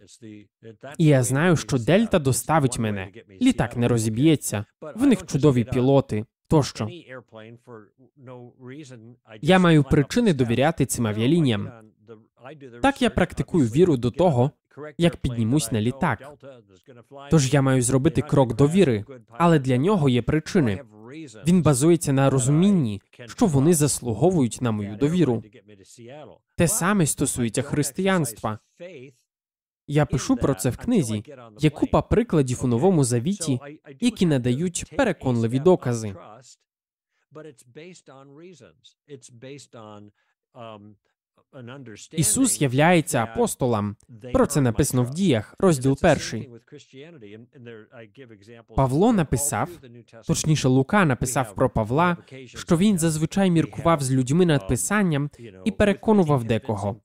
[0.99, 3.09] І я знаю, що Дельта доставить мене.
[3.42, 4.64] Літак не розіб'ється.
[4.95, 6.25] В них чудові пілоти.
[6.53, 6.88] Тощо
[9.43, 11.73] я маю причини довіряти цим авіалініям.
[12.83, 14.51] Так я практикую віру до того,
[14.99, 16.33] як піднімусь на літак.
[17.31, 20.83] Тож я маю зробити крок до віри, але для нього є причини.
[21.47, 25.43] Він базується на розумінні, що вони заслуговують на мою довіру.
[26.57, 28.59] Те саме стосується християнства.
[29.87, 31.25] Я пишу про це в книзі.
[31.59, 33.61] Є купа прикладів у новому завіті,
[34.01, 36.16] які надають переконливі докази.
[42.12, 43.97] Ісус являється апостолом.
[44.33, 46.51] Про це написано в діях, розділ перший.
[48.77, 49.68] Павло написав,
[50.27, 55.31] точніше, Лука написав про Павла, що він зазвичай міркував з людьми над писанням
[55.64, 56.97] і переконував декого.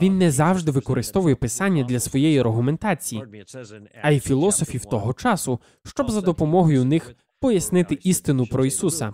[0.00, 3.24] Він не завжди використовує писання для своєї аргументації,
[4.02, 9.12] а й філософів того часу, щоб за допомогою них пояснити істину про Ісуса.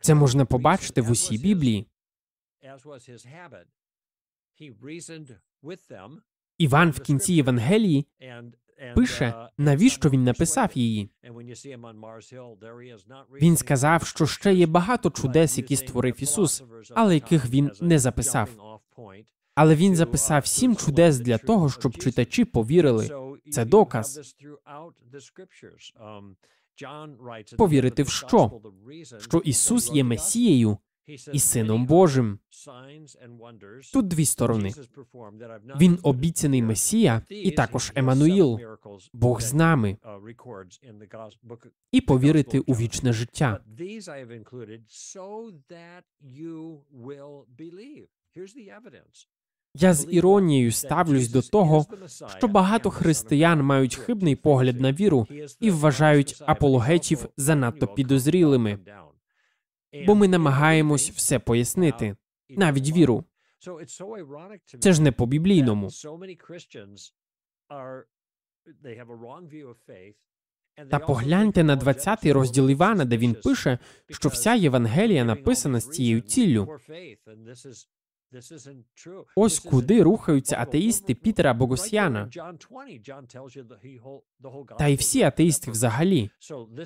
[0.00, 1.86] Це можна побачити в усій Біблії.
[6.58, 8.06] Іван в кінці Євангелії
[8.94, 11.10] пише, навіщо він написав її.
[13.42, 18.48] Він сказав, що ще є багато чудес, які створив Ісус, але яких він не записав.
[19.54, 23.10] Але він записав сім чудес для того, щоб читачі повірили.
[23.50, 24.36] Це доказ.
[27.58, 28.60] Повірити в що?
[29.18, 32.38] Що Ісус є Месією і Сином Божим.
[33.92, 34.72] Тут дві сторони.
[35.80, 38.60] Він обіцяний Месія і також Еммануїл,
[39.12, 39.96] Бог з нами,
[41.92, 43.60] і повірити у вічне життя.
[49.74, 51.86] Я з іронією ставлюсь до того,
[52.38, 55.26] що багато християн мають хибний погляд на віру
[55.60, 58.78] і вважають апологетів занадто підозрілими.
[60.06, 62.16] Бо ми намагаємось все пояснити,
[62.48, 63.24] навіть віру.
[64.80, 65.90] Це ж не по біблійному.
[70.90, 73.78] Та погляньте на 20-й розділ Івана, де він пише,
[74.10, 76.78] що вся Євангелія написана з цією ціллю.
[79.36, 82.30] Ось куди рухаються атеїсти Пітера Богосяна.
[84.78, 86.30] Та й всі атеїсти взагалі.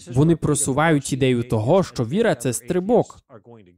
[0.09, 3.19] Вони просувають ідею того, що віра це стрибок.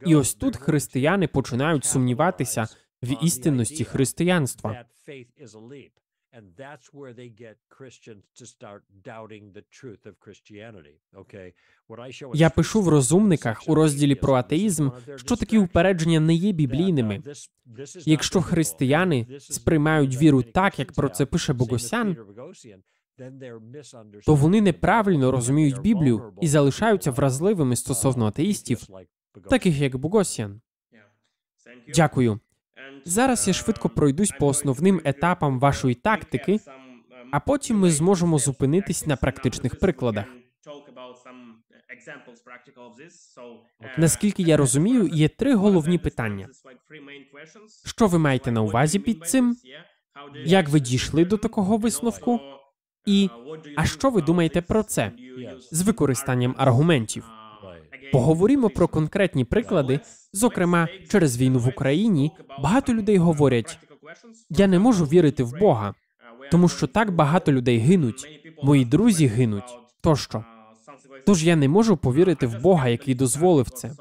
[0.07, 2.67] І ось тут християни починають сумніватися
[3.03, 4.85] в істинності християнства.
[6.31, 10.97] And that's where they get Christians to start doubting the truth of Christianity.
[11.15, 11.55] Okay?
[12.35, 17.23] Я пишу в розумниках у розділі про атеїзм, що такі упередження не є біблійними.
[18.05, 22.17] Якщо християни сприймають віру так, як про це пише Богосян,
[24.27, 28.87] то вони неправильно розуміють Біблію і залишаються вразливими стосовно атеїстів,
[29.51, 30.61] таких як Богосян.
[31.95, 32.41] Дякую.
[33.09, 36.61] Зараз я швидко пройдусь по основним етапам вашої тактики,
[37.33, 40.25] а потім ми зможемо зупинитись на практичних прикладах.
[43.99, 46.49] Наскільки я розумію, є три головні питання.
[47.85, 49.57] Що ви маєте на увазі під цим?
[50.45, 52.41] Як ви дійшли до такого висновку?
[53.07, 53.31] І
[53.77, 55.13] а що ви думаєте про це
[55.71, 57.38] з використанням аргументів?
[58.13, 60.01] Поговоримо про конкретні приклади.
[60.33, 62.33] Зокрема, через війну в Україні
[62.63, 63.79] багато людей говорять:
[64.51, 65.95] я не можу вірити в Бога,
[66.51, 68.29] тому що так багато людей гинуть,
[68.63, 70.45] мої друзі гинуть тощо.
[71.27, 73.93] Тож я не можу повірити в Бога, який дозволив це.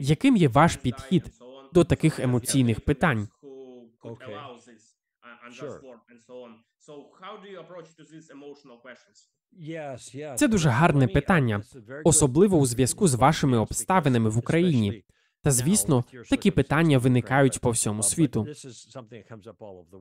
[0.00, 1.24] Яким є ваш підхід
[1.72, 3.28] до таких емоційних питань?
[10.36, 11.62] Це дуже гарне питання,
[12.04, 15.04] особливо у зв'язку з вашими обставинами в Україні.
[15.42, 18.46] Та звісно, такі питання виникають по всьому світу.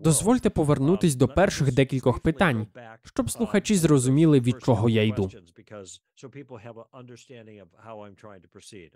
[0.03, 2.67] Дозвольте повернутись до перших декількох питань,
[3.03, 5.31] щоб слухачі зрозуміли, від чого я йду.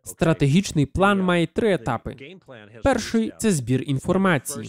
[0.04, 2.16] Стратегічний план має три етапи.
[2.84, 4.68] Перший це збір інформації,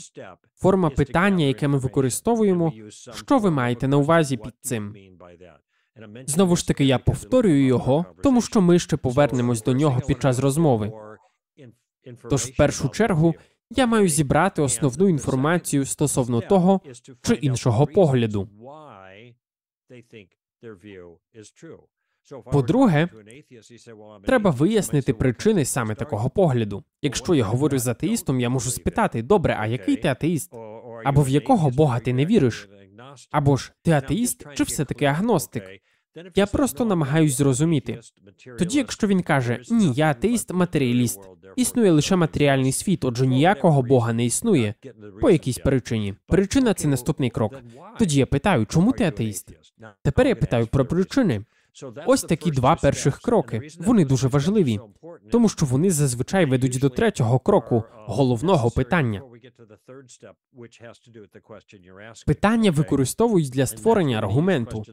[0.55, 2.73] форма питання, яке ми використовуємо.
[3.15, 4.95] Що ви маєте на увазі під цим?
[6.27, 10.39] Знову ж таки, я повторюю його, тому що ми ще повернемось до нього під час
[10.39, 10.93] розмови.
[12.31, 13.35] Тож, в першу чергу,
[13.71, 16.81] я маю зібрати основну інформацію стосовно того
[17.23, 18.49] чи іншого погляду.
[22.53, 23.09] По-друге,
[24.25, 26.85] треба вияснити причини саме такого погляду.
[27.03, 30.55] Якщо я говорю з атеїстом, я можу спитати: добре, а який ти атеїст?
[31.05, 32.69] Або в якого Бога ти не віриш?
[33.31, 35.65] Або ж ти атеїст чи все таки агностик?
[36.35, 38.01] Я просто намагаюсь зрозуміти.
[38.59, 41.21] Тоді, якщо він каже ні, я атеїст, матеріаліст,
[41.57, 44.75] існує лише матеріальний світ, отже ніякого Бога не існує
[45.21, 46.15] по якійсь причині.
[46.27, 47.55] Причина це наступний крок.
[47.99, 49.51] Тоді я питаю, чому ти атеїст?
[50.03, 51.45] Тепер я питаю про причини.
[52.07, 53.69] Ось такі два перших кроки.
[53.79, 54.81] Вони дуже важливі,
[55.31, 59.23] тому що вони зазвичай ведуть до третього кроку головного питання.
[62.27, 64.85] Питання використовують для створення аргументу.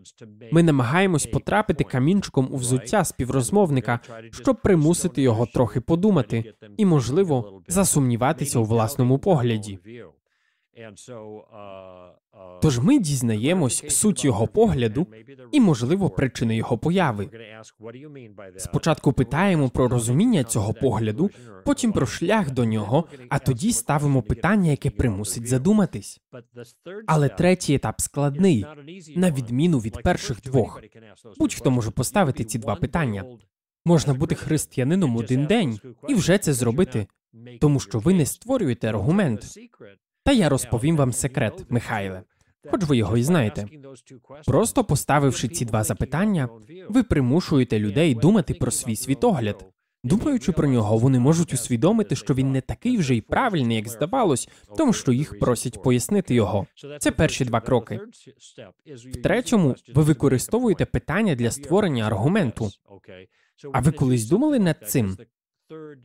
[0.51, 3.99] Ми намагаємось потрапити камінчиком у взуття співрозмовника,
[4.31, 9.79] щоб примусити його трохи подумати і, можливо, засумніватися у власному погляді.
[12.61, 15.07] Тож ми дізнаємось суть його погляду
[15.51, 17.29] і, можливо, причини його появи.
[18.57, 21.29] Спочатку питаємо про розуміння цього погляду,
[21.65, 26.21] потім про шлях до нього, а тоді ставимо питання, яке примусить задуматись.
[27.07, 28.65] Але третій етап складний,
[29.15, 30.81] на відміну від перших двох.
[31.37, 33.25] Будь-хто може поставити ці два питання.
[33.85, 37.07] Можна бути християнином один день і вже це зробити,
[37.61, 39.59] тому що ви не створюєте аргумент.
[40.29, 42.23] Та я розповім вам секрет, Михайле,
[42.71, 43.65] хоч ви його і знаєте.
[44.45, 46.49] Просто поставивши ці два запитання,
[46.89, 49.65] ви примушуєте людей думати про свій світогляд.
[50.03, 54.49] Думаючи про нього, вони можуть усвідомити, що він не такий вже й правильний, як здавалось,
[54.77, 56.65] тому що їх просять пояснити його.
[56.99, 57.99] Це перші два кроки.
[58.85, 62.69] В третьому ви використовуєте питання для створення аргументу.
[63.73, 65.17] А ви колись думали над цим?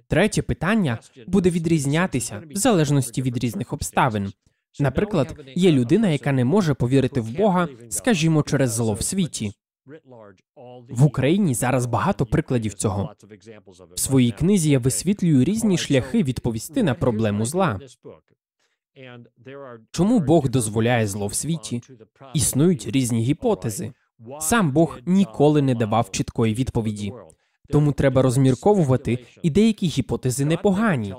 [0.09, 4.33] Третє питання буде відрізнятися в залежності від різних обставин.
[4.81, 9.53] Наприклад, є людина, яка не може повірити в Бога, скажімо, через зло в світі.
[10.89, 13.15] В Україні зараз багато прикладів цього.
[13.95, 17.81] В своїй книзі я висвітлюю різні шляхи відповісти на проблему зла.
[19.91, 21.83] Чому Бог дозволяє зло в світі?
[22.35, 23.93] Існують різні гіпотези.
[24.41, 27.13] Сам Бог ніколи не давав чіткої відповіді.
[27.69, 31.15] Тому треба розмірковувати, і деякі гіпотези непогані.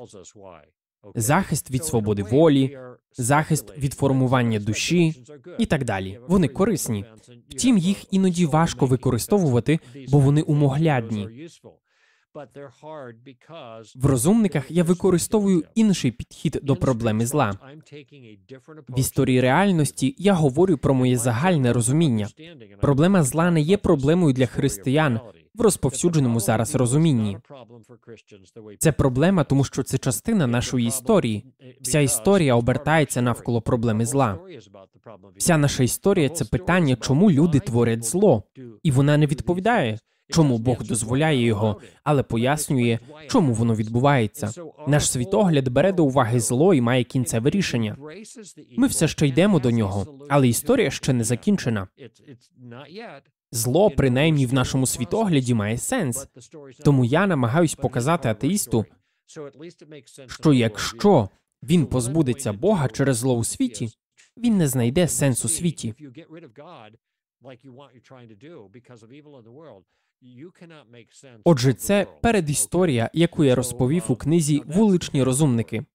[1.16, 2.78] Захист від свободи волі,
[3.18, 5.26] захист від формування душі
[5.60, 6.20] і так далі.
[6.28, 7.06] Вони корисні.
[7.50, 9.80] Втім, їх іноді важко використовувати,
[10.10, 11.48] бо вони умоглядні.
[13.96, 17.60] В розумниках я використовую інший підхід до проблеми зла.
[18.90, 22.28] В історії реальності я говорю про моє загальне розуміння.
[22.82, 25.20] Проблема зла не є проблемою для християн
[25.56, 27.38] в розповсюдженому зараз розумінні.
[28.80, 31.46] Це проблема, тому що це частина нашої історії.
[31.82, 34.40] Вся історія обертається навколо проблеми зла.
[35.38, 38.44] Вся наша історія це питання, чому люди творять зло,
[38.84, 40.00] і вона не відповідає
[40.30, 44.52] чому Бог дозволяє його, але пояснює, чому воно відбувається.
[44.88, 47.98] Наш світогляд бере до уваги зло і має кінцеве рішення.
[48.78, 51.88] Ми все ще йдемо до нього, але історія ще не закінчена.
[53.52, 56.28] Зло, принаймні в нашому світогляді, має сенс.
[56.86, 58.86] Тому я намагаюсь показати атеїсту,
[60.28, 61.30] що якщо
[61.64, 63.90] він позбудеться Бога через зло у світі,
[64.38, 65.94] він не знайде сенс у світі.
[71.44, 75.86] Отже, це передісторія, яку я розповів у книзі Вуличні розумники.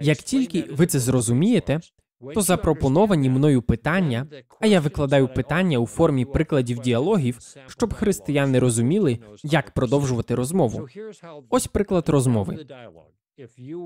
[0.00, 1.80] Як тільки ви це зрозумієте,
[2.34, 4.26] то запропоновані мною питання,
[4.60, 10.88] а я викладаю питання у формі прикладів діалогів, щоб християни розуміли, як продовжувати розмову.
[11.50, 12.66] Ось приклад розмови.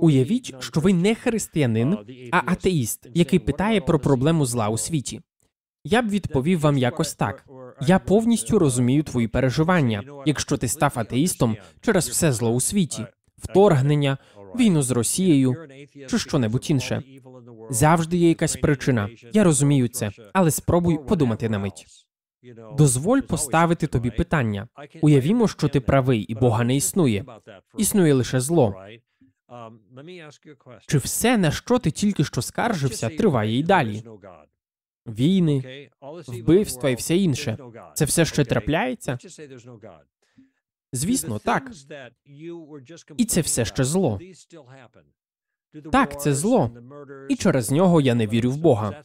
[0.00, 1.98] Уявіть, що ви не християнин,
[2.32, 5.20] а атеїст, який питає про проблему зла у світі.
[5.84, 7.44] Я б відповів вам якось так:
[7.80, 13.06] я повністю розумію твої переживання, якщо ти став атеїстом через все зло у світі,
[13.38, 14.18] вторгнення,
[14.56, 15.56] війну з Росією
[16.08, 17.02] чи що-небудь інше.
[17.70, 19.08] Завжди є якась причина.
[19.32, 21.86] Я розумію це, але спробуй подумати на мить.
[22.78, 24.68] Дозволь поставити тобі питання.
[25.02, 27.24] Уявімо, що ти правий, і Бога не існує.
[27.78, 28.74] Існує лише зло.
[30.86, 34.02] Чи все, на що ти тільки що скаржився, триває і далі?
[35.11, 35.90] Війни,
[36.26, 37.58] вбивства і все інше.
[37.94, 39.18] Це все ще трапляється?
[40.92, 41.70] Звісно, так.
[43.16, 44.20] І це все ще зло.
[45.92, 46.70] Так, це зло.
[47.28, 49.02] І через нього я не вірю в Бога.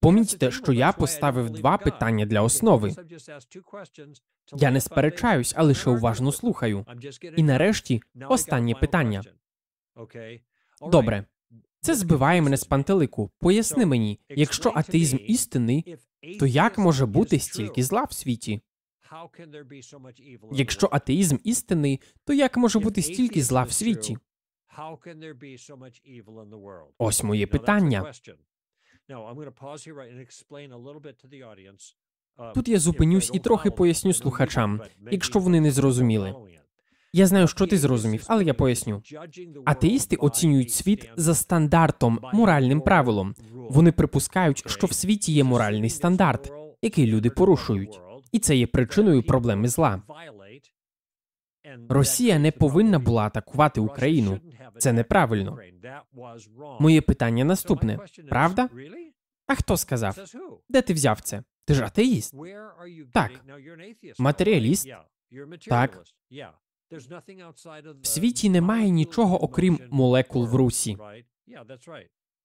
[0.00, 2.94] Помітьте, що я поставив два питання для основи.
[4.52, 6.86] Я не сперечаюсь, а лише уважно слухаю.
[7.36, 9.22] І нарешті останнє питання.
[10.90, 11.24] Добре.
[11.84, 13.30] Це збиває мене з пантелику.
[13.40, 15.96] Поясни мені, якщо атеїзм істинний,
[16.38, 18.60] то як може бути стільки зла в світі?
[20.52, 24.18] Якщо атеїзм істинний, то як може бути стільки зла в світі?
[26.98, 28.12] Ось моє питання.
[32.54, 36.34] Тут я зупинюсь і трохи поясню слухачам, якщо вони не зрозуміли.
[37.16, 39.02] Я знаю, що ти зрозумів, але я поясню.
[39.64, 43.34] Атеїсти оцінюють світ за стандартом, моральним правилом.
[43.52, 46.52] Вони припускають, що в світі є моральний стандарт,
[46.82, 48.00] який люди порушують,
[48.32, 50.02] і це є причиною проблеми зла.
[51.88, 54.40] Росія не повинна була атакувати Україну.
[54.78, 55.58] Це неправильно.
[56.80, 57.98] Моє питання наступне:
[58.28, 58.68] правда?
[59.46, 60.18] А хто сказав?
[60.68, 61.42] Де ти взяв це?
[61.64, 62.34] Ти ж атеїст?
[63.12, 63.30] Так.
[64.18, 64.88] Матеріаліст?
[65.68, 66.04] Так.
[68.02, 70.96] В світі немає нічого, окрім молекул в русі.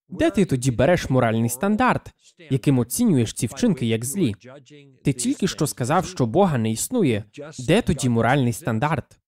[0.08, 2.10] Де ти тоді береш моральний стандарт,
[2.50, 4.34] яким оцінюєш ці вчинки як злі?
[5.04, 7.24] Ти тільки що сказав, що Бога не існує.
[7.66, 9.20] Де тоді моральний стандарт?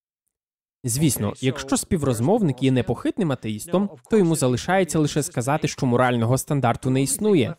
[0.84, 7.02] Звісно, якщо співрозмовник є непохитним атеїстом, то йому залишається лише сказати, що морального стандарту не
[7.02, 7.54] існує,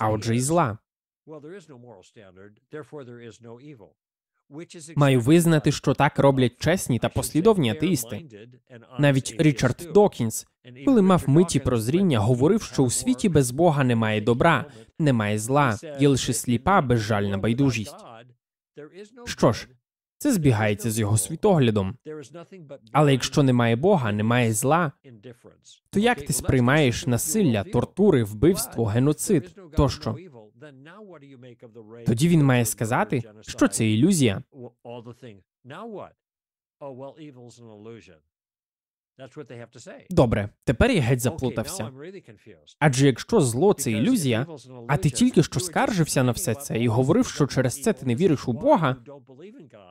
[0.00, 0.78] а отже, і зла.
[4.96, 8.22] Маю визнати, що так роблять чесні та послідовні атеїсти.
[8.98, 10.46] Навіть Річард Докінс,
[10.84, 14.64] коли мав миті прозріння, говорив, що у світі без Бога немає добра,
[14.98, 17.96] немає зла, є лише сліпа, безжальна байдужість.
[19.24, 19.68] Що ж,
[20.18, 21.96] це збігається з його світоглядом.
[22.92, 24.92] Але якщо немає Бога, немає зла,
[25.90, 30.16] то як ти сприймаєш насилля, тортури, вбивство, геноцид тощо?
[32.06, 34.42] Тоді він має сказати, що це ілюзія.
[40.10, 41.90] Добре, тепер я геть заплутався.
[42.78, 44.46] Адже якщо зло це ілюзія,
[44.88, 48.14] а ти тільки що скаржився на все це і говорив, що через це ти не
[48.14, 48.96] віриш у Бога,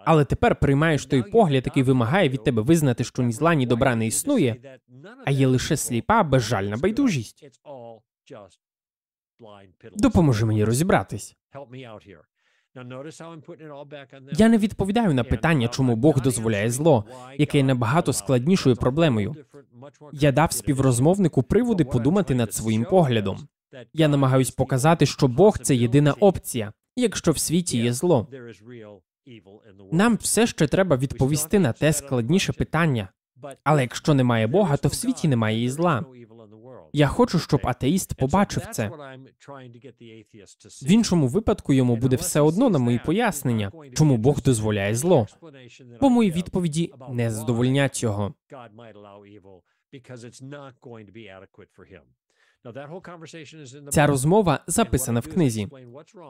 [0.05, 3.95] але тепер приймаєш той погляд, який вимагає від тебе визнати, що ні зла, ні добра
[3.95, 4.79] не існує,
[5.25, 7.49] а є лише сліпа, безжальна байдужість.
[9.95, 11.35] Допоможи мені розібратись.
[14.37, 17.05] Я не відповідаю на питання, чому Бог дозволяє зло,
[17.37, 19.35] яке є набагато складнішою проблемою.
[20.13, 23.47] Я дав співрозмовнику приводи подумати над своїм поглядом.
[23.93, 28.27] Я намагаюсь показати, що Бог це єдина опція, якщо в світі є зло.
[29.91, 33.09] Нам все ще треба відповісти на те складніше питання.
[33.63, 36.05] Але якщо немає Бога, то в світі немає і зла.
[36.93, 38.91] Я хочу, щоб атеїст побачив це.
[40.81, 45.27] В іншому випадку йому буде все одно на мої пояснення, чому Бог дозволяє зло.
[46.01, 48.33] Бо мої відповіді не задовольнять його.
[53.89, 55.65] Ця розмова записана в книзі.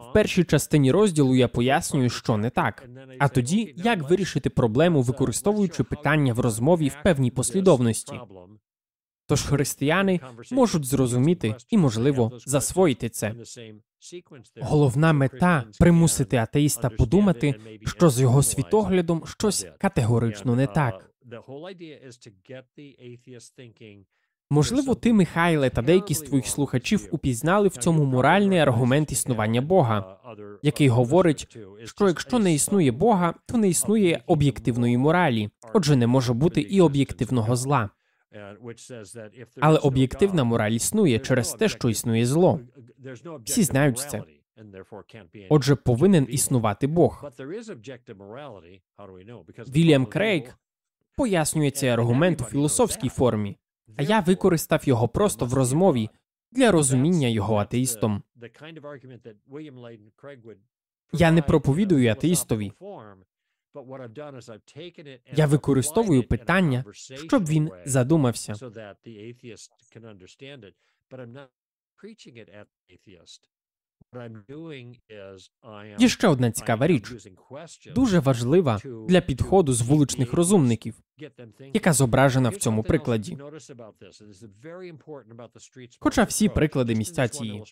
[0.09, 2.89] В першій частині розділу я пояснюю, що не так.
[3.19, 8.19] А тоді як вирішити проблему, використовуючи питання в розмові в певній послідовності.
[9.31, 10.19] Тож християни
[10.51, 13.35] можуть зрозуміти і, можливо, засвоїти це.
[14.61, 17.55] Головна мета примусити атеїста подумати,
[17.85, 21.11] що з його світоглядом щось категорично не так.
[24.49, 30.17] Можливо, ти, Михайле, та деякі з твоїх слухачів упізнали в цьому моральний аргумент існування Бога,
[30.61, 36.33] який говорить, що якщо не існує Бога, то не існує об'єктивної моралі, отже, не може
[36.33, 37.89] бути і об'єктивного зла.
[39.59, 42.59] Але об'єктивна мораль існує через те, що існує зло.
[43.43, 44.23] Всі знають це.
[45.49, 47.31] Отже, повинен існувати Бог.
[49.67, 50.57] Вільям Крейг
[51.17, 53.57] пояснює цей аргумент у філософській формі,
[53.97, 56.09] а я використав його просто в розмові
[56.51, 58.23] для розуміння його атеїстом.
[61.13, 62.71] Я не проповідую атеїстові.
[65.33, 66.83] Я використовую питання,
[67.27, 68.55] щоб він задумався.
[75.99, 77.13] Є ще одна цікава річ,
[77.95, 80.95] дуже важлива для підходу з вуличних розумників,
[81.73, 83.37] яка зображена в цьому прикладі.
[85.99, 87.63] Хоча всі приклади містять її.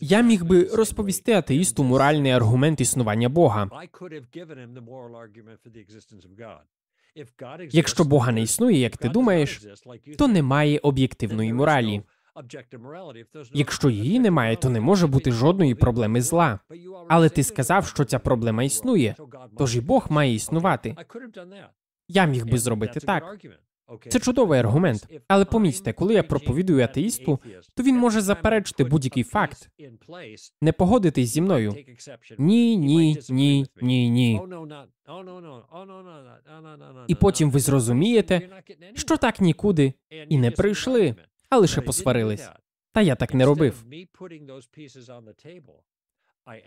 [0.00, 3.70] Я міг би розповісти атеїсту моральний аргумент існування Бога.
[7.70, 9.66] Якщо Бога не існує, як ти думаєш,
[10.18, 12.02] то немає об'єктивної моралі.
[13.52, 16.58] Якщо її немає, то не може бути жодної проблеми зла.
[17.08, 19.14] Але ти сказав, що ця проблема існує,
[19.58, 20.96] тож і Бог має існувати.
[22.08, 23.36] Я міг би зробити так.
[24.08, 25.08] Це чудовий аргумент.
[25.28, 27.40] Але помітьте, коли я проповідую атеїсту,
[27.74, 29.68] то він може заперечити будь-який факт,
[30.60, 31.74] не погодитись зі мною.
[32.38, 34.40] Ні, ні, ні, ні, ні.
[37.08, 38.48] І потім ви зрозумієте,
[38.94, 39.92] що так нікуди
[40.28, 41.14] і не прийшли,
[41.50, 42.48] а лише посварились.
[42.92, 43.84] Та я так не робив.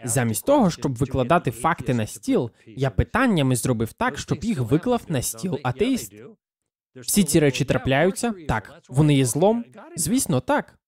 [0.03, 5.21] Замість того, щоб викладати факти на стіл, я питаннями зробив так, щоб їх виклав на
[5.21, 6.13] стіл атеїст.
[6.95, 8.33] Всі ці речі трапляються?
[8.47, 8.81] Так.
[8.89, 9.65] Вони є злом?
[9.95, 10.79] Звісно, так.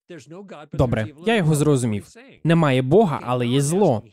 [0.74, 2.08] Добре, я його зрозумів.
[2.44, 4.04] Немає Бога, але є зло.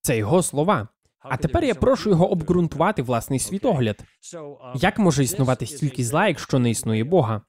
[0.00, 0.88] Це його слова.
[1.20, 4.04] А тепер я прошу його обґрунтувати власний світогляд.
[4.74, 7.42] Як може існувати стільки зла, якщо не існує Бога?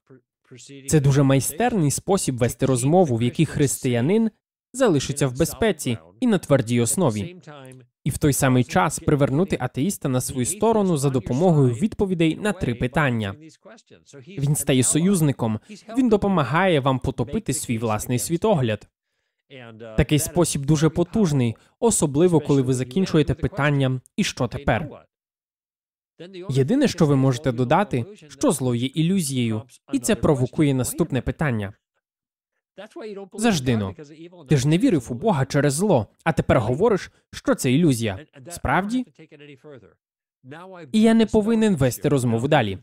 [0.88, 4.30] Це дуже майстерний спосіб вести розмову, в якій християнин
[4.72, 7.36] залишиться в безпеці і на твердій основі
[8.04, 12.74] і в той самий час привернути атеїста на свою сторону за допомогою відповідей на три
[12.74, 13.34] питання.
[14.28, 15.60] Він стає союзником,
[15.98, 18.88] він допомагає вам потопити свій власний світогляд.
[19.96, 25.06] Такий спосіб дуже потужний, особливо коли ви закінчуєте питанням і що тепер.
[26.50, 31.72] Єдине, що ви можете додати, що зло є ілюзією, і це провокує наступне питання.
[33.34, 33.94] Заждино.
[34.48, 38.18] Ти ж не вірив у Бога через зло, а тепер говориш, що це ілюзія.
[38.48, 39.06] Справді?
[40.92, 42.78] І я не повинен вести розмову далі.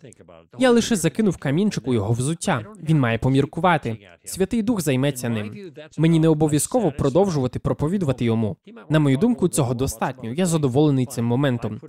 [0.59, 2.65] Я лише закинув камінчик у його взуття.
[2.89, 3.97] Він має поміркувати.
[4.25, 5.71] Святий Дух займеться ним.
[5.97, 8.57] Мені не обов'язково продовжувати проповідувати йому.
[8.89, 10.33] На мою думку, цього достатньо.
[10.33, 11.81] Я задоволений цим моментом.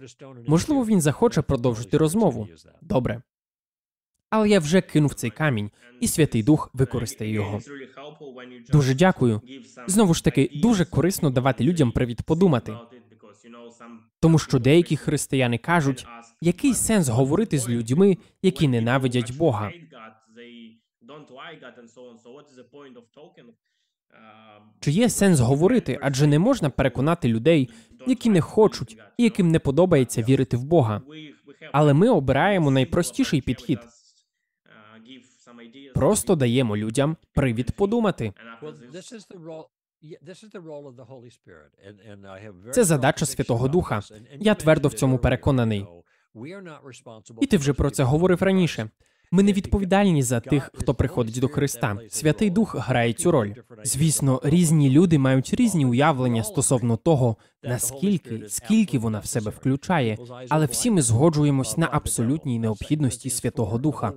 [0.46, 2.48] Можливо, він захоче продовжити розмову.
[2.82, 3.22] Добре.
[4.30, 5.70] Але я вже кинув цей камінь,
[6.00, 7.60] і Святий Дух використає його.
[8.72, 9.40] Дуже дякую.
[9.86, 12.76] Знову ж таки, дуже корисно давати людям привід подумати.
[14.20, 16.06] Тому що деякі християни кажуть,
[16.40, 19.72] який сенс говорити з людьми, які ненавидять Бога.
[24.80, 27.70] Чи є сенс говорити, адже не можна переконати людей,
[28.06, 31.02] які не хочуть і яким не подобається вірити в Бога.
[31.72, 33.78] Але ми обираємо найпростіший підхід.
[35.94, 38.32] Просто даємо людям привід подумати.
[42.72, 44.00] Це задача Святого Духа.
[44.40, 45.86] Я твердо в цьому переконаний.
[47.40, 48.90] І ти вже про це говорив раніше.
[49.30, 51.98] Ми не відповідальні за тих, хто приходить до Христа.
[52.10, 53.52] Святий Дух грає цю роль.
[53.84, 60.18] Звісно, різні люди мають різні уявлення стосовно того, наскільки скільки вона в себе включає,
[60.48, 64.12] але всі ми згоджуємось на абсолютній необхідності Святого Духа.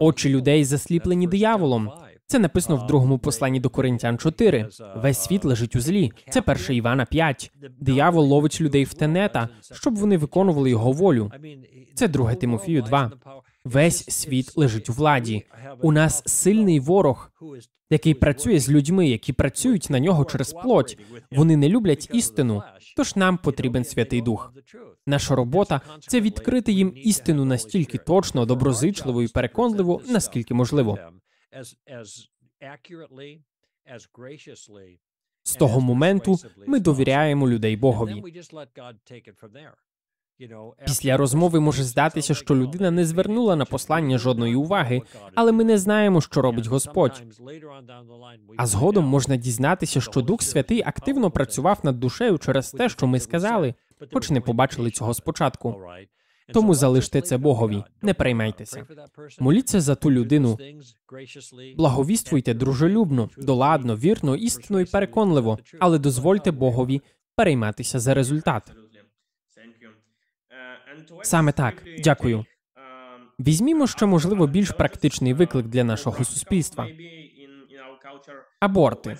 [0.00, 1.90] Очі людей засліплені дияволом.
[2.26, 4.68] Це написано в другому посланні до Коринтян 4.
[4.96, 6.12] Весь світ лежить у злі.
[6.30, 7.52] Це 1 Івана 5.
[7.80, 11.32] Диявол ловить людей в тенета, щоб вони виконували його волю.
[11.94, 13.12] Це 2 Тимофію 2.
[13.68, 15.46] Весь світ лежить у владі.
[15.80, 17.32] У нас сильний ворог,
[17.90, 20.98] який працює з людьми, які працюють на нього через плоть.
[21.30, 22.62] Вони не люблять істину,
[22.96, 24.52] тож нам потрібен Святий Дух.
[25.06, 30.98] Наша робота це відкрити їм істину настільки точно, доброзичливо і переконливо, наскільки можливо.
[35.42, 38.22] З того моменту ми довіряємо людей Богові.
[40.86, 45.02] Після розмови може здатися, що людина не звернула на послання жодної уваги,
[45.34, 47.22] але ми не знаємо, що робить Господь.
[48.56, 53.20] А згодом можна дізнатися, що Дух Святий активно працював над душею через те, що ми
[53.20, 53.74] сказали,
[54.12, 55.76] хоч не побачили цього спочатку.
[56.52, 58.86] Тому залиште це Богові, не переймайтеся.
[59.40, 60.58] Моліться за ту людину.
[61.76, 67.02] Благовіствуйте дружелюбно, доладно, вірно, істинно і переконливо, але дозвольте Богові
[67.36, 68.72] перейматися за результат.
[71.22, 72.44] Саме так, дякую.
[73.40, 76.88] Візьмімо ще, можливо, більш практичний виклик для нашого суспільства.
[78.60, 79.16] Аборти.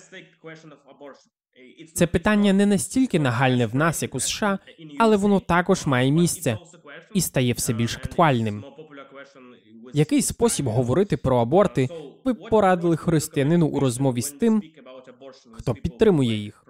[1.93, 4.59] Це питання не настільки нагальне в нас, як у США,
[4.99, 6.57] але воно також має місце
[7.13, 8.63] і стає все більш актуальним.
[9.93, 11.89] Який спосіб говорити про аборти
[12.25, 14.63] ви б порадили християнину у розмові з тим,
[15.53, 16.65] хто підтримує їх?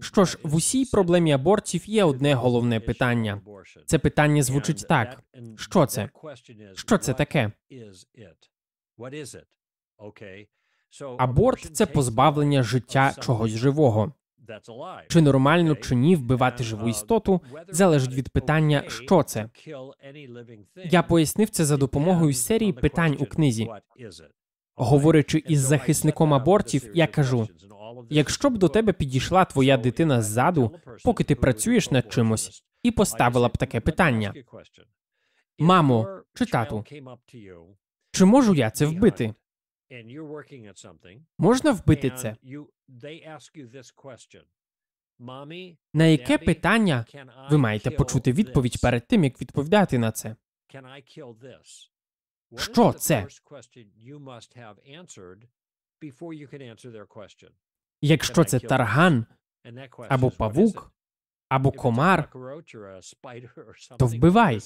[0.00, 3.40] Що ж, в усій проблемі абортів є одне головне питання.
[3.86, 5.22] Це питання звучить так:
[5.56, 6.08] що це?
[6.74, 7.52] Що це таке?
[11.18, 14.12] Аборт це позбавлення життя чогось живого.
[15.08, 19.50] Чи нормально чи ні вбивати живу істоту залежить від питання, що це.
[20.84, 23.68] Я пояснив це за допомогою серії питань у книзі.
[24.74, 27.48] Говорячи із захисником абортів, я кажу:
[28.10, 33.48] якщо б до тебе підійшла твоя дитина ззаду, поки ти працюєш над чимось, і поставила
[33.48, 34.34] б таке питання:
[35.58, 36.84] Мамо, чи тату,
[38.12, 39.34] чи можу я це вбити?
[41.38, 42.36] Можна вбити це?
[45.94, 47.04] На яке питання
[47.50, 50.36] ви маєте почути відповідь перед тим, як відповідати на це?
[52.56, 53.26] Що це?
[58.02, 59.26] Якщо це тарган
[60.08, 60.92] або павук,
[61.48, 62.32] або комар,
[63.98, 64.58] то вбивай.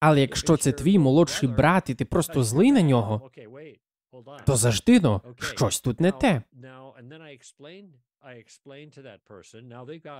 [0.00, 3.30] Але якщо це твій молодший брат, і ти просто злий на нього,
[4.46, 6.42] то завжди но щось тут не те.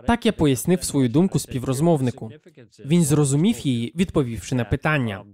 [0.06, 2.32] Так я пояснив свою думку співрозмовнику.
[2.84, 5.24] Він зрозумів її, відповівши на питання.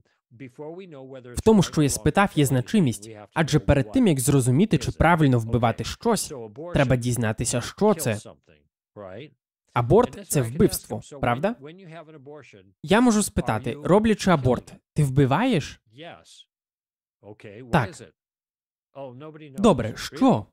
[1.37, 5.85] В тому, що я спитав, є значимість, адже перед тим як зрозуміти, чи правильно вбивати
[5.85, 6.33] щось,
[6.73, 8.19] треба дізнатися, що це.
[9.73, 11.57] Аборт це вбивство, правда?
[12.83, 15.81] Я можу спитати, роблячи аборт, ти вбиваєш?
[17.73, 17.95] Так.
[19.59, 20.47] Добре, що?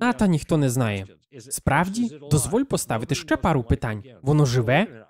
[0.00, 1.06] А та ніхто не знає.
[1.38, 4.04] Справді, дозволь поставити ще пару питань.
[4.22, 5.06] Воно живе?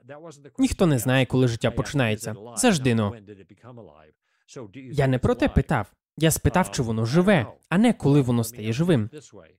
[0.59, 2.35] Ніхто не знає, коли життя починається.
[2.57, 3.17] Це ж дино.
[4.75, 5.93] Я не про те питав.
[6.17, 9.11] Я спитав, чи воно живе, а не коли воно стає живим.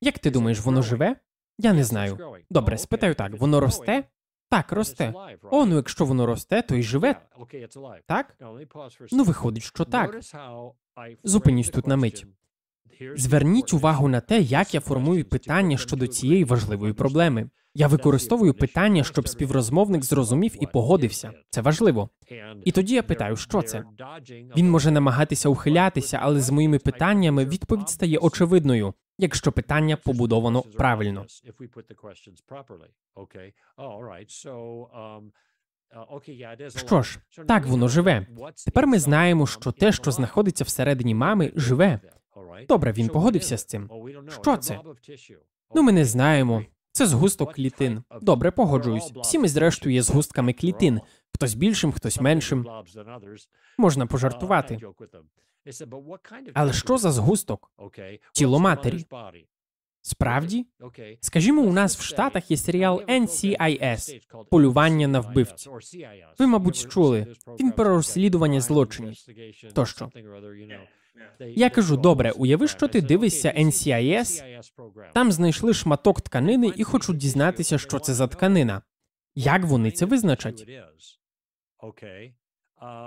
[0.02, 1.16] Як ти думаєш, воно живе?
[1.58, 2.18] Я не знаю.
[2.50, 4.04] Добре, спитаю так: воно росте?
[4.50, 5.14] Так, росте.
[5.52, 7.16] О, ну якщо воно росте, то й живе.
[8.08, 8.36] Так?
[9.12, 10.20] Ну, виходить, що так.
[11.24, 12.26] Зупинюсь тут на мить.
[13.16, 17.50] Зверніть увагу на те, як я формую питання щодо цієї важливої проблеми.
[17.76, 21.32] Я використовую питання, щоб співрозмовник зрозумів і погодився.
[21.50, 22.10] Це важливо.
[22.66, 23.84] І тоді я питаю, що це.
[24.58, 31.26] Він може намагатися ухилятися, але з моїми питаннями відповідь стає очевидною, якщо питання побудовано правильно.
[36.76, 38.28] Що ж, так воно живе.
[38.66, 42.00] Тепер ми знаємо, що те, що знаходиться всередині мами, живе.
[42.68, 43.90] Добре, він погодився з цим.
[44.42, 44.80] Що це?
[45.76, 46.66] Ну, ми не знаємо.
[46.92, 48.04] Це згусток клітин.
[48.22, 49.12] Добре, погоджуюсь.
[49.16, 51.02] Всі ми, зрештою, є згустками клітин.
[51.34, 52.68] Хтось більшим, хтось меншим.
[53.78, 54.80] Можна пожартувати.
[56.54, 57.72] Але що за згусток?
[58.34, 59.06] Тіло матері.
[60.06, 60.66] Справді?
[61.20, 65.68] Скажімо, у нас в Штатах є серіал NCIS полювання на вбивць.
[66.40, 67.28] Ви, мабуть, чули.
[67.60, 69.14] Він про розслідування злочинів.
[69.74, 70.12] Тощо.
[71.40, 74.44] Я кажу, добре, уяви, що ти дивишся NCIS,
[75.14, 78.82] там знайшли шматок тканини і хочуть дізнатися, що це за тканина.
[79.36, 80.68] Як вони це визначать?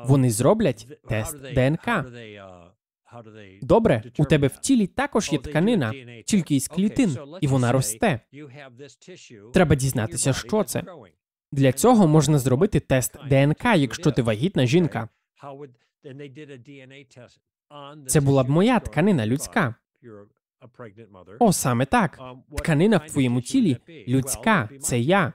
[0.05, 2.05] Вони зроблять тест ДНК.
[3.63, 5.95] Добре, у тебе в тілі також є тканина,
[6.27, 8.21] тільки із клітин, і вона росте.
[9.55, 10.83] Треба дізнатися, що це.
[11.53, 15.09] Для цього можна зробити тест ДНК, якщо ти вагітна жінка.
[18.07, 19.75] Це була б моя тканина людська.
[21.39, 22.21] О, саме так.
[22.57, 23.77] Тканина в твоєму тілі
[24.09, 24.69] людська.
[24.81, 25.33] Це я.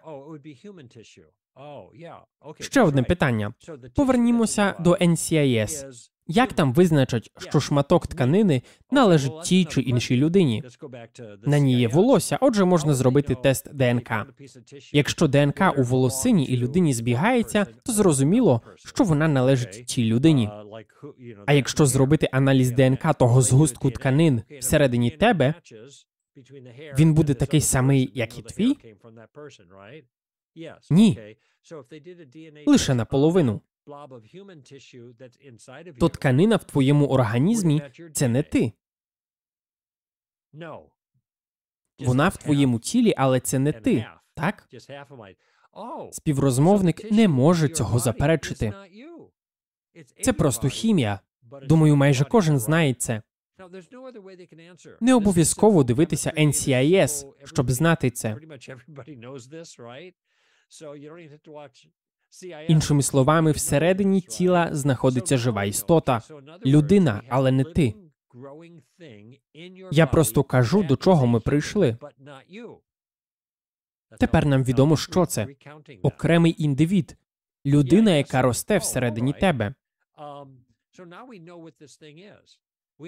[2.59, 3.53] Ще одне питання.
[3.95, 5.85] Повернімося до NCIS.
[6.27, 10.63] Як там визначать, що шматок тканини належить тій чи іншій людині?
[11.45, 14.11] На ній є волосся, отже, можна зробити тест ДНК.
[14.91, 20.49] Якщо ДНК у волосині і людині збігається, то зрозуміло, що вона належить тій людині.
[21.45, 25.53] А якщо зробити аналіз ДНК того згустку тканин всередині тебе,
[26.99, 28.77] він буде такий самий, як і твій?
[30.89, 31.37] Ні.
[32.67, 33.61] Лише наполовину.
[35.99, 37.81] То тканина в твоєму організмі
[38.13, 38.73] це не ти.
[41.99, 44.05] Вона в твоєму тілі, але це не ти.
[44.35, 44.67] Так?
[46.11, 48.73] Співрозмовник не може цього заперечити.
[50.21, 51.19] Це просто хімія.
[51.63, 53.21] Думаю, майже кожен знає це.
[55.01, 58.37] Не обов'язково дивитися NCIS, щоб знати це.
[62.67, 66.21] Іншими словами, всередині тіла знаходиться жива істота,
[66.65, 67.95] людина, але не ти.
[69.91, 71.97] Я просто кажу, до чого ми прийшли.
[74.19, 75.47] Тепер нам відомо, що це
[76.01, 77.17] окремий індивід,
[77.65, 79.73] людина, яка росте всередині тебе.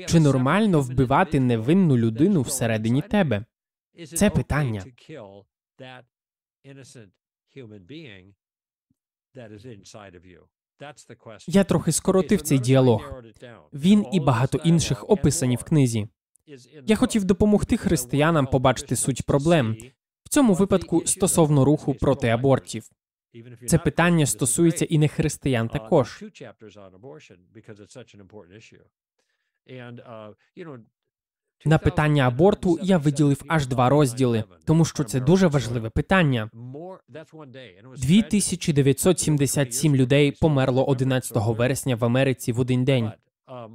[0.07, 3.45] Чи нормально вбивати невинну людину всередині тебе?
[4.15, 4.85] Це питання.
[11.47, 13.23] Я трохи скоротив цей діалог.
[13.73, 16.07] Він і багато інших описані в книзі.
[16.85, 19.77] Я хотів допомогти християнам побачити суть проблем
[20.23, 22.89] в цьому випадку стосовно руху проти абортів.
[23.67, 26.23] Це питання стосується і не християн також.
[31.65, 36.49] На питання аборту я виділив аж два розділи, тому що це дуже важливе питання.
[37.97, 43.11] 2977 людей померло 11 вересня в Америці в один день.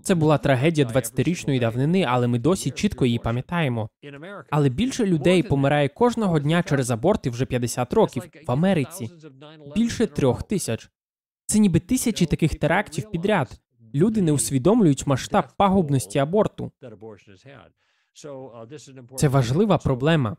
[0.03, 3.89] Це була трагедія 20-річної давнини, але ми досі чітко її пам'ятаємо.
[4.51, 9.11] Але більше людей помирає кожного дня через аборти вже 50 років в Америці.
[9.74, 10.91] Більше трьох тисяч.
[11.47, 13.61] Це ніби тисячі таких терактів підряд.
[13.95, 16.72] Люди не усвідомлюють масштаб пагубності аборту.
[19.16, 20.36] Це важлива проблема.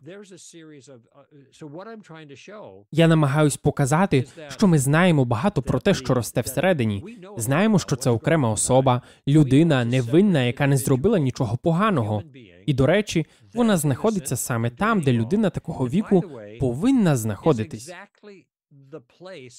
[2.92, 7.04] Я намагаюсь показати, що ми знаємо багато про те, що росте всередині.
[7.38, 12.24] Знаємо, що це окрема особа, людина невинна, яка не зробила нічого поганого.
[12.66, 16.24] І до речі, вона знаходиться саме там, де людина такого віку
[16.60, 17.92] повинна знаходитись.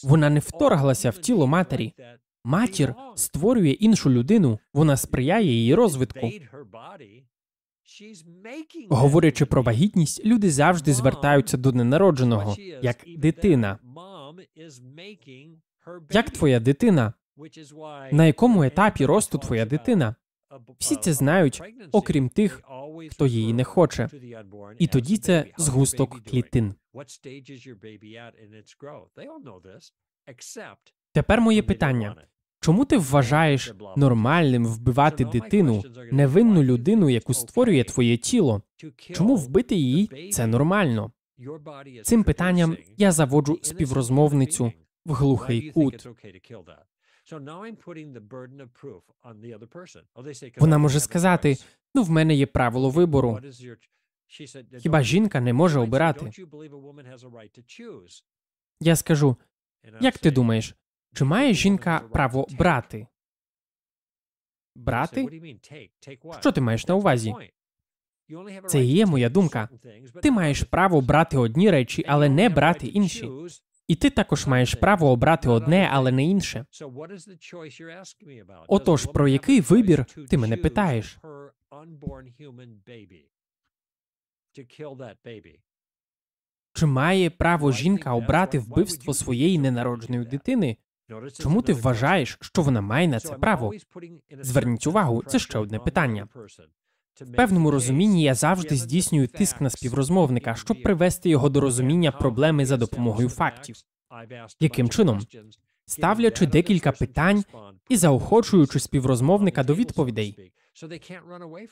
[0.05, 1.93] Вона не вторглася в тіло матері.
[2.45, 6.31] Матір створює іншу людину, вона сприяє її розвитку.
[8.91, 13.79] Говорячи про вагітність, люди завжди звертаються до ненародженого як дитина.
[16.11, 17.13] Як твоя дитина?
[18.13, 20.15] На якому етапі росту твоя дитина?
[20.79, 21.63] Всі це знають,
[21.93, 22.63] окрім тих,
[23.11, 24.09] хто її не хоче.
[24.79, 26.75] І тоді це згусток клітин.
[31.13, 32.17] Тепер моє питання:
[32.61, 35.83] Чому ти вважаєш нормальним вбивати дитину,
[36.13, 38.63] невинну людину, яку створює твоє тіло?
[38.97, 41.13] Чому вбити її це нормально?
[42.03, 44.73] Цим питанням я заводжу співрозмовницю
[45.07, 46.09] в глухий кут.
[50.59, 51.57] Вона може сказати:
[51.95, 53.41] ну, в мене є правило вибору.
[54.79, 56.31] Хіба жінка не може обирати?
[58.81, 59.37] Я скажу:
[60.01, 60.75] як ти думаєш?
[61.15, 63.07] Чи має жінка право брати?
[64.75, 65.51] Брати?
[66.41, 67.35] Що ти маєш на увазі?
[68.67, 69.69] Це є моя думка.
[70.23, 73.31] Ти маєш право брати одні речі, але не брати інші.
[73.89, 76.67] І ти також маєш право обрати одне, але не інше.
[78.69, 81.19] Отож, про який вибір ти мене питаєш?
[86.73, 90.77] Чи має право жінка обрати вбивство своєї ненародженої дитини?
[91.41, 93.73] Чому ти вважаєш, що вона має на це право?
[94.41, 96.29] Зверніть увагу, це ще одне питання.
[97.21, 102.67] В певному розумінні я завжди здійснюю тиск на співрозмовника, щоб привести його до розуміння проблеми
[102.67, 103.77] за допомогою фактів.
[104.61, 105.21] Яким чином?
[105.87, 107.45] Ставлячи декілька питань
[107.89, 110.53] і заохочуючи співрозмовника до відповідей.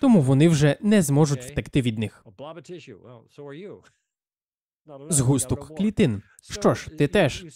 [0.01, 2.25] Тому вони вже не зможуть втекти від них.
[5.11, 6.23] Згусток клітин.
[6.51, 7.47] Що ж, ти теж.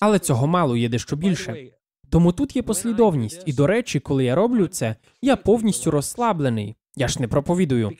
[0.00, 1.70] Але цього мало є дещо більше.
[2.10, 6.76] Тому тут є послідовність, і до речі, коли я роблю це, я повністю розслаблений.
[6.96, 7.90] Я ж не проповідую.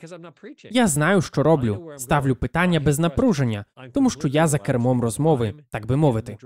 [0.71, 1.93] Я знаю, що роблю.
[1.97, 6.37] Ставлю питання без напруження, тому що я за кермом розмови, так би мовити.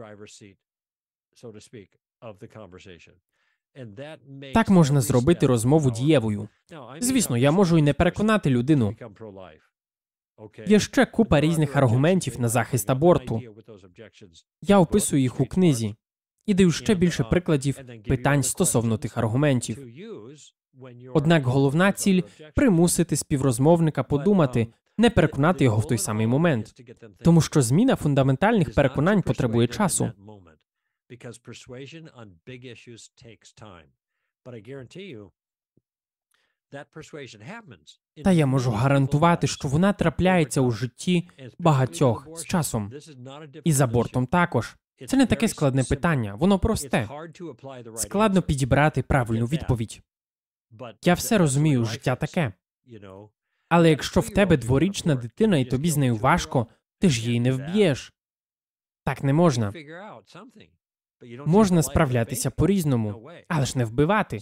[4.53, 6.49] Так можна зробити розмову дієвою.
[6.99, 8.95] Звісно, я можу і не переконати людину.
[10.67, 13.41] Є ще купа різних аргументів на захист аборту.
[14.61, 15.95] Я описую їх у книзі
[16.45, 19.87] і даю ще більше прикладів питань стосовно тих аргументів.
[21.13, 22.21] Однак головна ціль
[22.55, 24.67] примусити співрозмовника подумати,
[24.97, 26.81] не переконати його в той самий момент,
[27.23, 30.11] тому що зміна фундаментальних переконань потребує часу.
[38.23, 42.91] Та я можу гарантувати, що вона трапляється у житті багатьох з часом.
[43.63, 44.75] І за бортом також.
[45.07, 47.09] Це не таке складне питання, воно просте.
[47.95, 50.01] Складно підібрати правильну відповідь.
[51.05, 52.53] Я все розумію, життя таке.
[53.69, 56.67] Але якщо в тебе дворічна дитина і тобі з нею важко,
[56.99, 58.13] ти ж її не вб'єш.
[59.03, 59.73] Так не можна.
[61.45, 64.39] Можна справлятися по-різному, але ж не вбивати.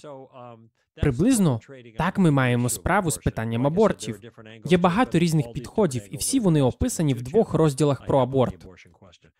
[1.01, 1.59] Приблизно
[1.97, 4.19] так ми маємо справу з питанням абортів.
[4.65, 8.67] Є багато різних підходів, і всі вони описані в двох розділах про аборт.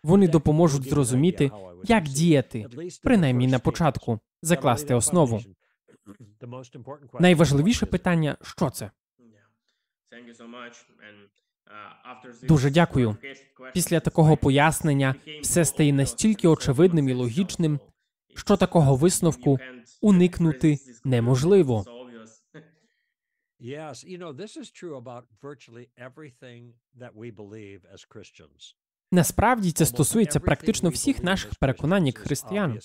[0.02, 1.50] Вони допоможуть зрозуміти,
[1.84, 2.66] як діяти,
[3.02, 5.40] принаймні на початку, закласти основу.
[7.20, 8.90] Найважливіше питання що це?
[12.42, 13.16] Дуже дякую.
[13.74, 17.80] Після такого пояснення все стає настільки очевидним і логічним,
[18.36, 19.58] що такого висновку
[20.00, 21.84] уникнути неможливо.
[29.12, 32.80] Насправді це стосується практично всіх наших переконань як християн.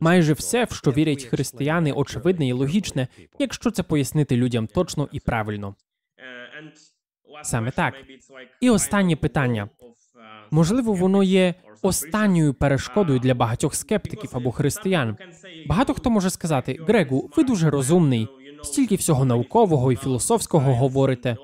[0.00, 5.20] Майже все, в що вірять християни, очевидне і логічне, якщо це пояснити людям точно і
[5.20, 5.74] правильно.
[7.42, 7.94] Саме так.
[8.60, 9.68] І останнє питання.
[10.50, 15.16] Можливо, воно є останньою перешкодою для багатьох скептиків або християн.
[15.66, 18.28] Багато хто може сказати: Грегу, ви дуже розумний,
[18.62, 21.36] стільки всього наукового і філософського говорите.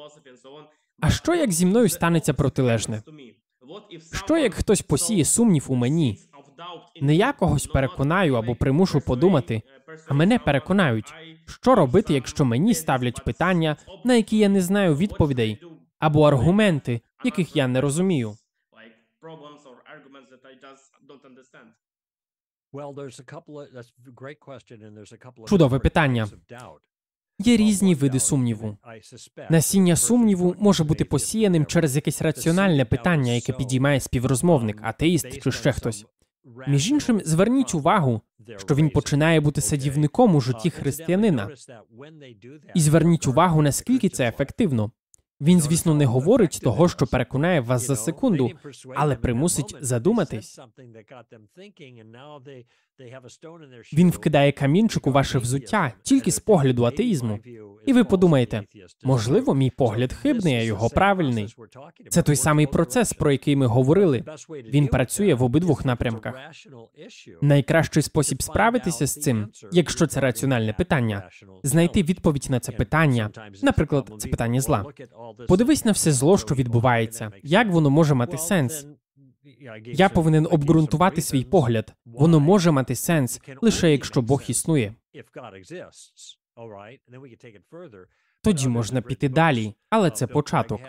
[1.00, 3.02] А що як зі мною станеться протилежне?
[4.12, 6.18] Що як хтось посіє сумнів у мені?
[7.00, 9.62] Не я когось переконаю або примушу подумати,
[10.08, 11.14] а мене переконають,
[11.46, 15.58] що робити, якщо мені ставлять питання, на які я не знаю відповідей,
[15.98, 18.34] або аргументи, яких я не розумію.
[25.48, 26.28] Чудове питання.
[27.38, 28.76] Є різні види сумніву.
[29.50, 35.72] Насіння сумніву може бути посіяним через якесь раціональне питання, яке підіймає співрозмовник, атеїст чи ще
[35.72, 36.06] хтось.
[36.68, 38.20] Між іншим, зверніть увагу,
[38.56, 41.50] що він починає бути садівником у житті християнина.
[42.74, 44.92] І зверніть увагу, наскільки це ефективно.
[45.42, 48.50] Він, звісно, не говорить того, що переконає вас за секунду,
[48.94, 50.60] але примусить задуматись.
[53.92, 57.38] Він вкидає камінчик у ваше взуття тільки з погляду атеїзму.
[57.86, 58.62] І ви подумаєте,
[59.04, 61.54] можливо, мій погляд хибний, а його правильний.
[62.08, 64.24] Це той самий процес, про який ми говорили.
[64.50, 66.34] Він працює в обидвох напрямках.
[67.40, 71.28] Найкращий спосіб справитися з цим, якщо це раціональне питання,
[71.62, 73.30] знайти відповідь на це питання,
[73.62, 74.84] наприклад, це питання зла.
[75.48, 78.86] Подивись на все зло, що відбувається, як воно може мати сенс.
[79.86, 81.94] Я повинен обґрунтувати свій погляд.
[82.04, 84.94] Воно може мати сенс лише якщо Бог існує.
[88.44, 90.80] Тоді можна піти далі, але це початок.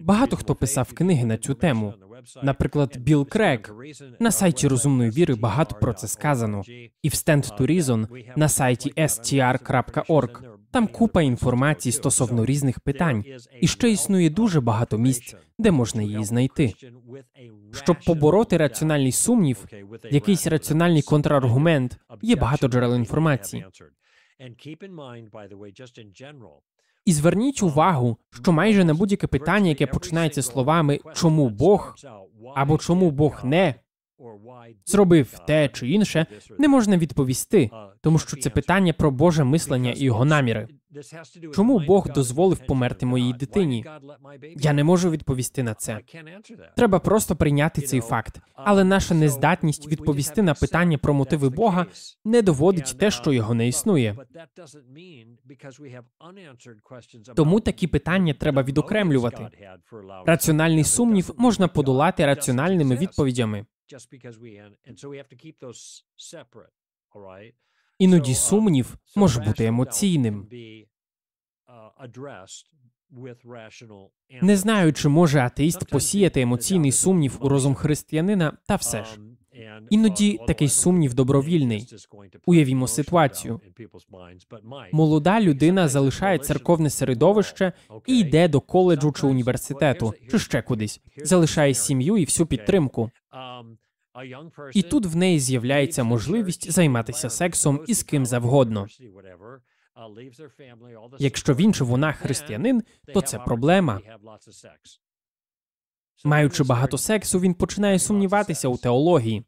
[0.00, 1.94] Багато хто писав книги на цю тему.
[2.42, 3.74] Наприклад, Білл Крек.
[4.20, 6.62] На сайті розумної віри багато про це сказано.
[7.02, 8.06] І в Stand to Reason
[8.36, 13.24] на сайті str.org Там купа інформації стосовно різних питань,
[13.60, 16.74] і ще існує дуже багато місць, де можна її знайти.
[17.72, 19.66] Щоб побороти раціональний сумнів,
[20.10, 23.66] якийсь раціональний контраргумент, є багато джерел інформації.
[27.04, 31.94] І зверніть увагу, що майже на будь-яке питання, яке починається словами чому Бог
[32.54, 33.74] або чому Бог не
[34.86, 36.26] зробив те чи інше,
[36.58, 40.68] не можна відповісти, тому що це питання про Боже мислення і його наміри.
[41.54, 43.84] Чому Бог дозволив померти моїй дитині?
[44.56, 46.00] Я не можу відповісти на це.
[46.76, 48.40] Треба просто прийняти цей факт.
[48.54, 51.86] Але наша нездатність відповісти на питання про мотиви Бога
[52.24, 54.16] не доводить те, що його не існує.
[57.36, 59.48] Тому такі питання треба відокремлювати.
[60.26, 63.66] Раціональний сумнів можна подолати раціональними відповідями.
[67.98, 70.48] Іноді сумнів може бути емоційним.
[74.42, 79.20] Не знаю, чи може атеїст посіяти емоційний сумнів у розум християнина, та все ж.
[79.90, 81.86] Іноді такий сумнів добровільний.
[82.46, 83.60] Уявімо ситуацію.
[84.92, 87.72] Молода людина залишає церковне середовище
[88.06, 93.10] і йде до коледжу чи університету, чи ще кудись, залишає сім'ю і всю підтримку.
[94.74, 98.86] І тут в неї з'являється можливість займатися сексом із ким завгодно.
[101.18, 102.82] Якщо він чи вона християнин,
[103.14, 104.00] то це проблема.
[106.24, 109.44] Маючи багато сексу, він починає сумніватися у теології.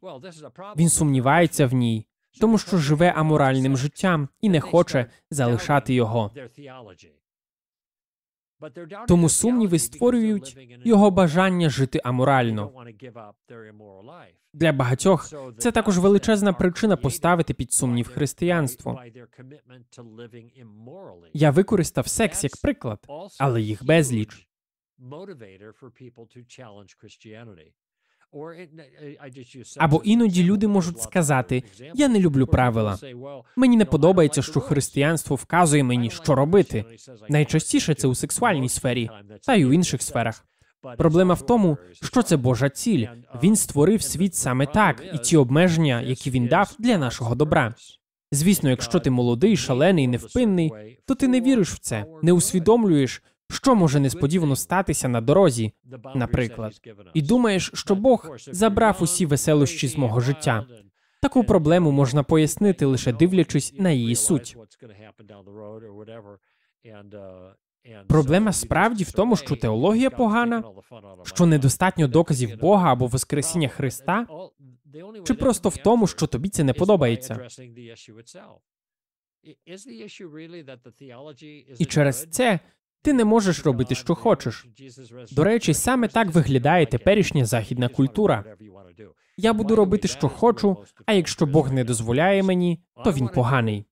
[0.77, 2.05] Він сумнівається в ній,
[2.41, 6.31] тому що живе аморальним життям і не хоче залишати його.
[9.07, 12.71] Тому сумніви створюють його бажання жити аморально.
[14.53, 19.01] Для багатьох це також величезна причина поставити під сумнів християнство.
[21.33, 22.99] Я використав секс як приклад,
[23.39, 24.47] але їх безліч.
[29.77, 32.99] Або іноді люди можуть сказати: я не люблю правила.
[33.55, 36.85] Мені не подобається, що християнство вказує мені, що робити.
[37.29, 39.09] Найчастіше це у сексуальній сфері,
[39.45, 40.45] та й у інших сферах.
[40.97, 43.07] Проблема в тому, що це Божа ціль.
[43.43, 47.75] Він створив світ саме так, і ті обмеження, які він дав для нашого добра.
[48.31, 50.71] Звісно, якщо ти молодий, шалений, невпинний,
[51.05, 55.71] то ти не віриш в це, не усвідомлюєш, що може несподівано статися на дорозі,
[56.15, 56.73] наприклад,
[57.13, 60.65] і думаєш, що Бог забрав усі веселощі з мого життя.
[61.21, 64.57] Таку проблему можна пояснити лише дивлячись на її суть.
[68.07, 70.63] Проблема справді в тому, що теологія погана,
[71.23, 74.27] що недостатньо доказів Бога або Воскресіння Христа,
[75.27, 77.47] чи просто в тому, що тобі це не подобається.
[81.79, 82.59] І через це
[83.03, 84.67] ти не можеш робити, що хочеш.
[85.31, 88.43] До речі, саме так виглядає теперішня західна культура.
[89.37, 93.85] Я буду робити, що хочу, а якщо Бог не дозволяє мені, то він поганий.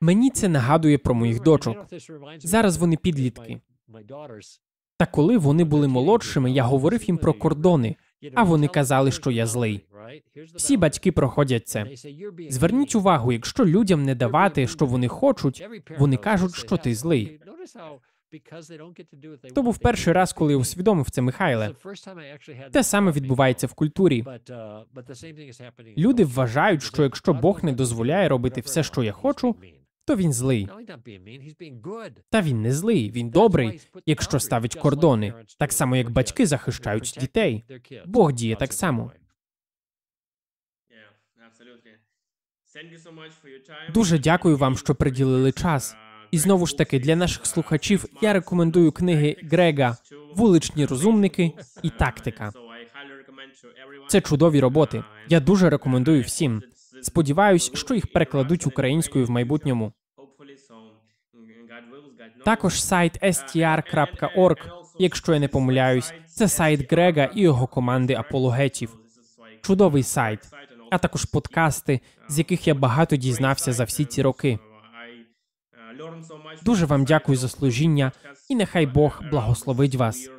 [0.00, 1.86] Мені це нагадує про моїх дочок.
[2.38, 3.60] Зараз вони підлітки.
[4.96, 7.96] Та коли вони були молодшими, я говорив їм про кордони,
[8.34, 9.84] а вони казали, що я злий.
[10.54, 11.86] Всі батьки проходять це.
[12.50, 15.68] Зверніть увагу, якщо людям не давати, що вони хочуть,
[15.98, 17.40] вони кажуть, що ти злий.
[19.54, 21.74] То був перший раз, коли я усвідомив це, Михайле.
[22.72, 24.24] Те саме відбувається в культурі.
[25.98, 29.56] Люди вважають, що якщо Бог не дозволяє робити все, що я хочу,
[30.04, 30.68] то він злий.
[32.30, 37.64] Та він не злий, він добрий, якщо ставить кордони, так само як батьки захищають дітей.
[38.06, 39.12] Бог діє так само.
[43.94, 45.96] Дуже дякую вам, що приділили час.
[46.30, 49.96] І знову ж таки, для наших слухачів я рекомендую книги Грега
[50.34, 51.52] Вуличні розумники
[51.82, 52.52] і тактика.
[54.08, 55.04] Це чудові роботи.
[55.28, 56.62] Я дуже рекомендую всім.
[57.04, 59.92] Сподіваюсь, що їх перекладуть українською в майбутньому.
[62.44, 68.96] Також сайт str.org, якщо я не помиляюсь, це сайт Грега і його команди апологетів.
[69.62, 70.40] Чудовий сайт,
[70.90, 74.58] а також подкасти, з яких я багато дізнався за всі ці роки.
[76.62, 78.12] Дуже вам дякую за служіння,
[78.48, 80.30] і нехай Бог благословить вас.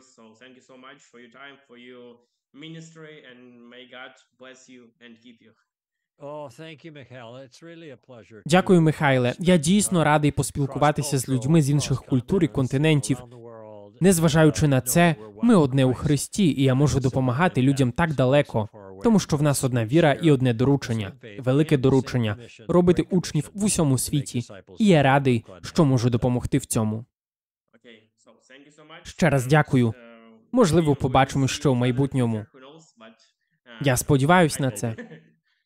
[8.46, 9.34] Дякую, Михайле.
[9.40, 13.24] Я дійсно радий поспілкуватися з людьми з інших культур і континентів.
[14.02, 18.70] Незважаючи на це, ми одне у Христі, і я можу допомагати людям так далеко.
[19.04, 22.38] Тому що в нас одна віра і одне доручення, велике доручення
[22.68, 24.44] робити учнів в усьому світі.
[24.80, 27.06] І я радий, що можу допомогти в цьому.
[29.04, 29.94] Ще раз дякую.
[30.52, 32.46] Можливо, побачимо, що в майбутньому.
[33.82, 34.96] Я сподіваюся на це.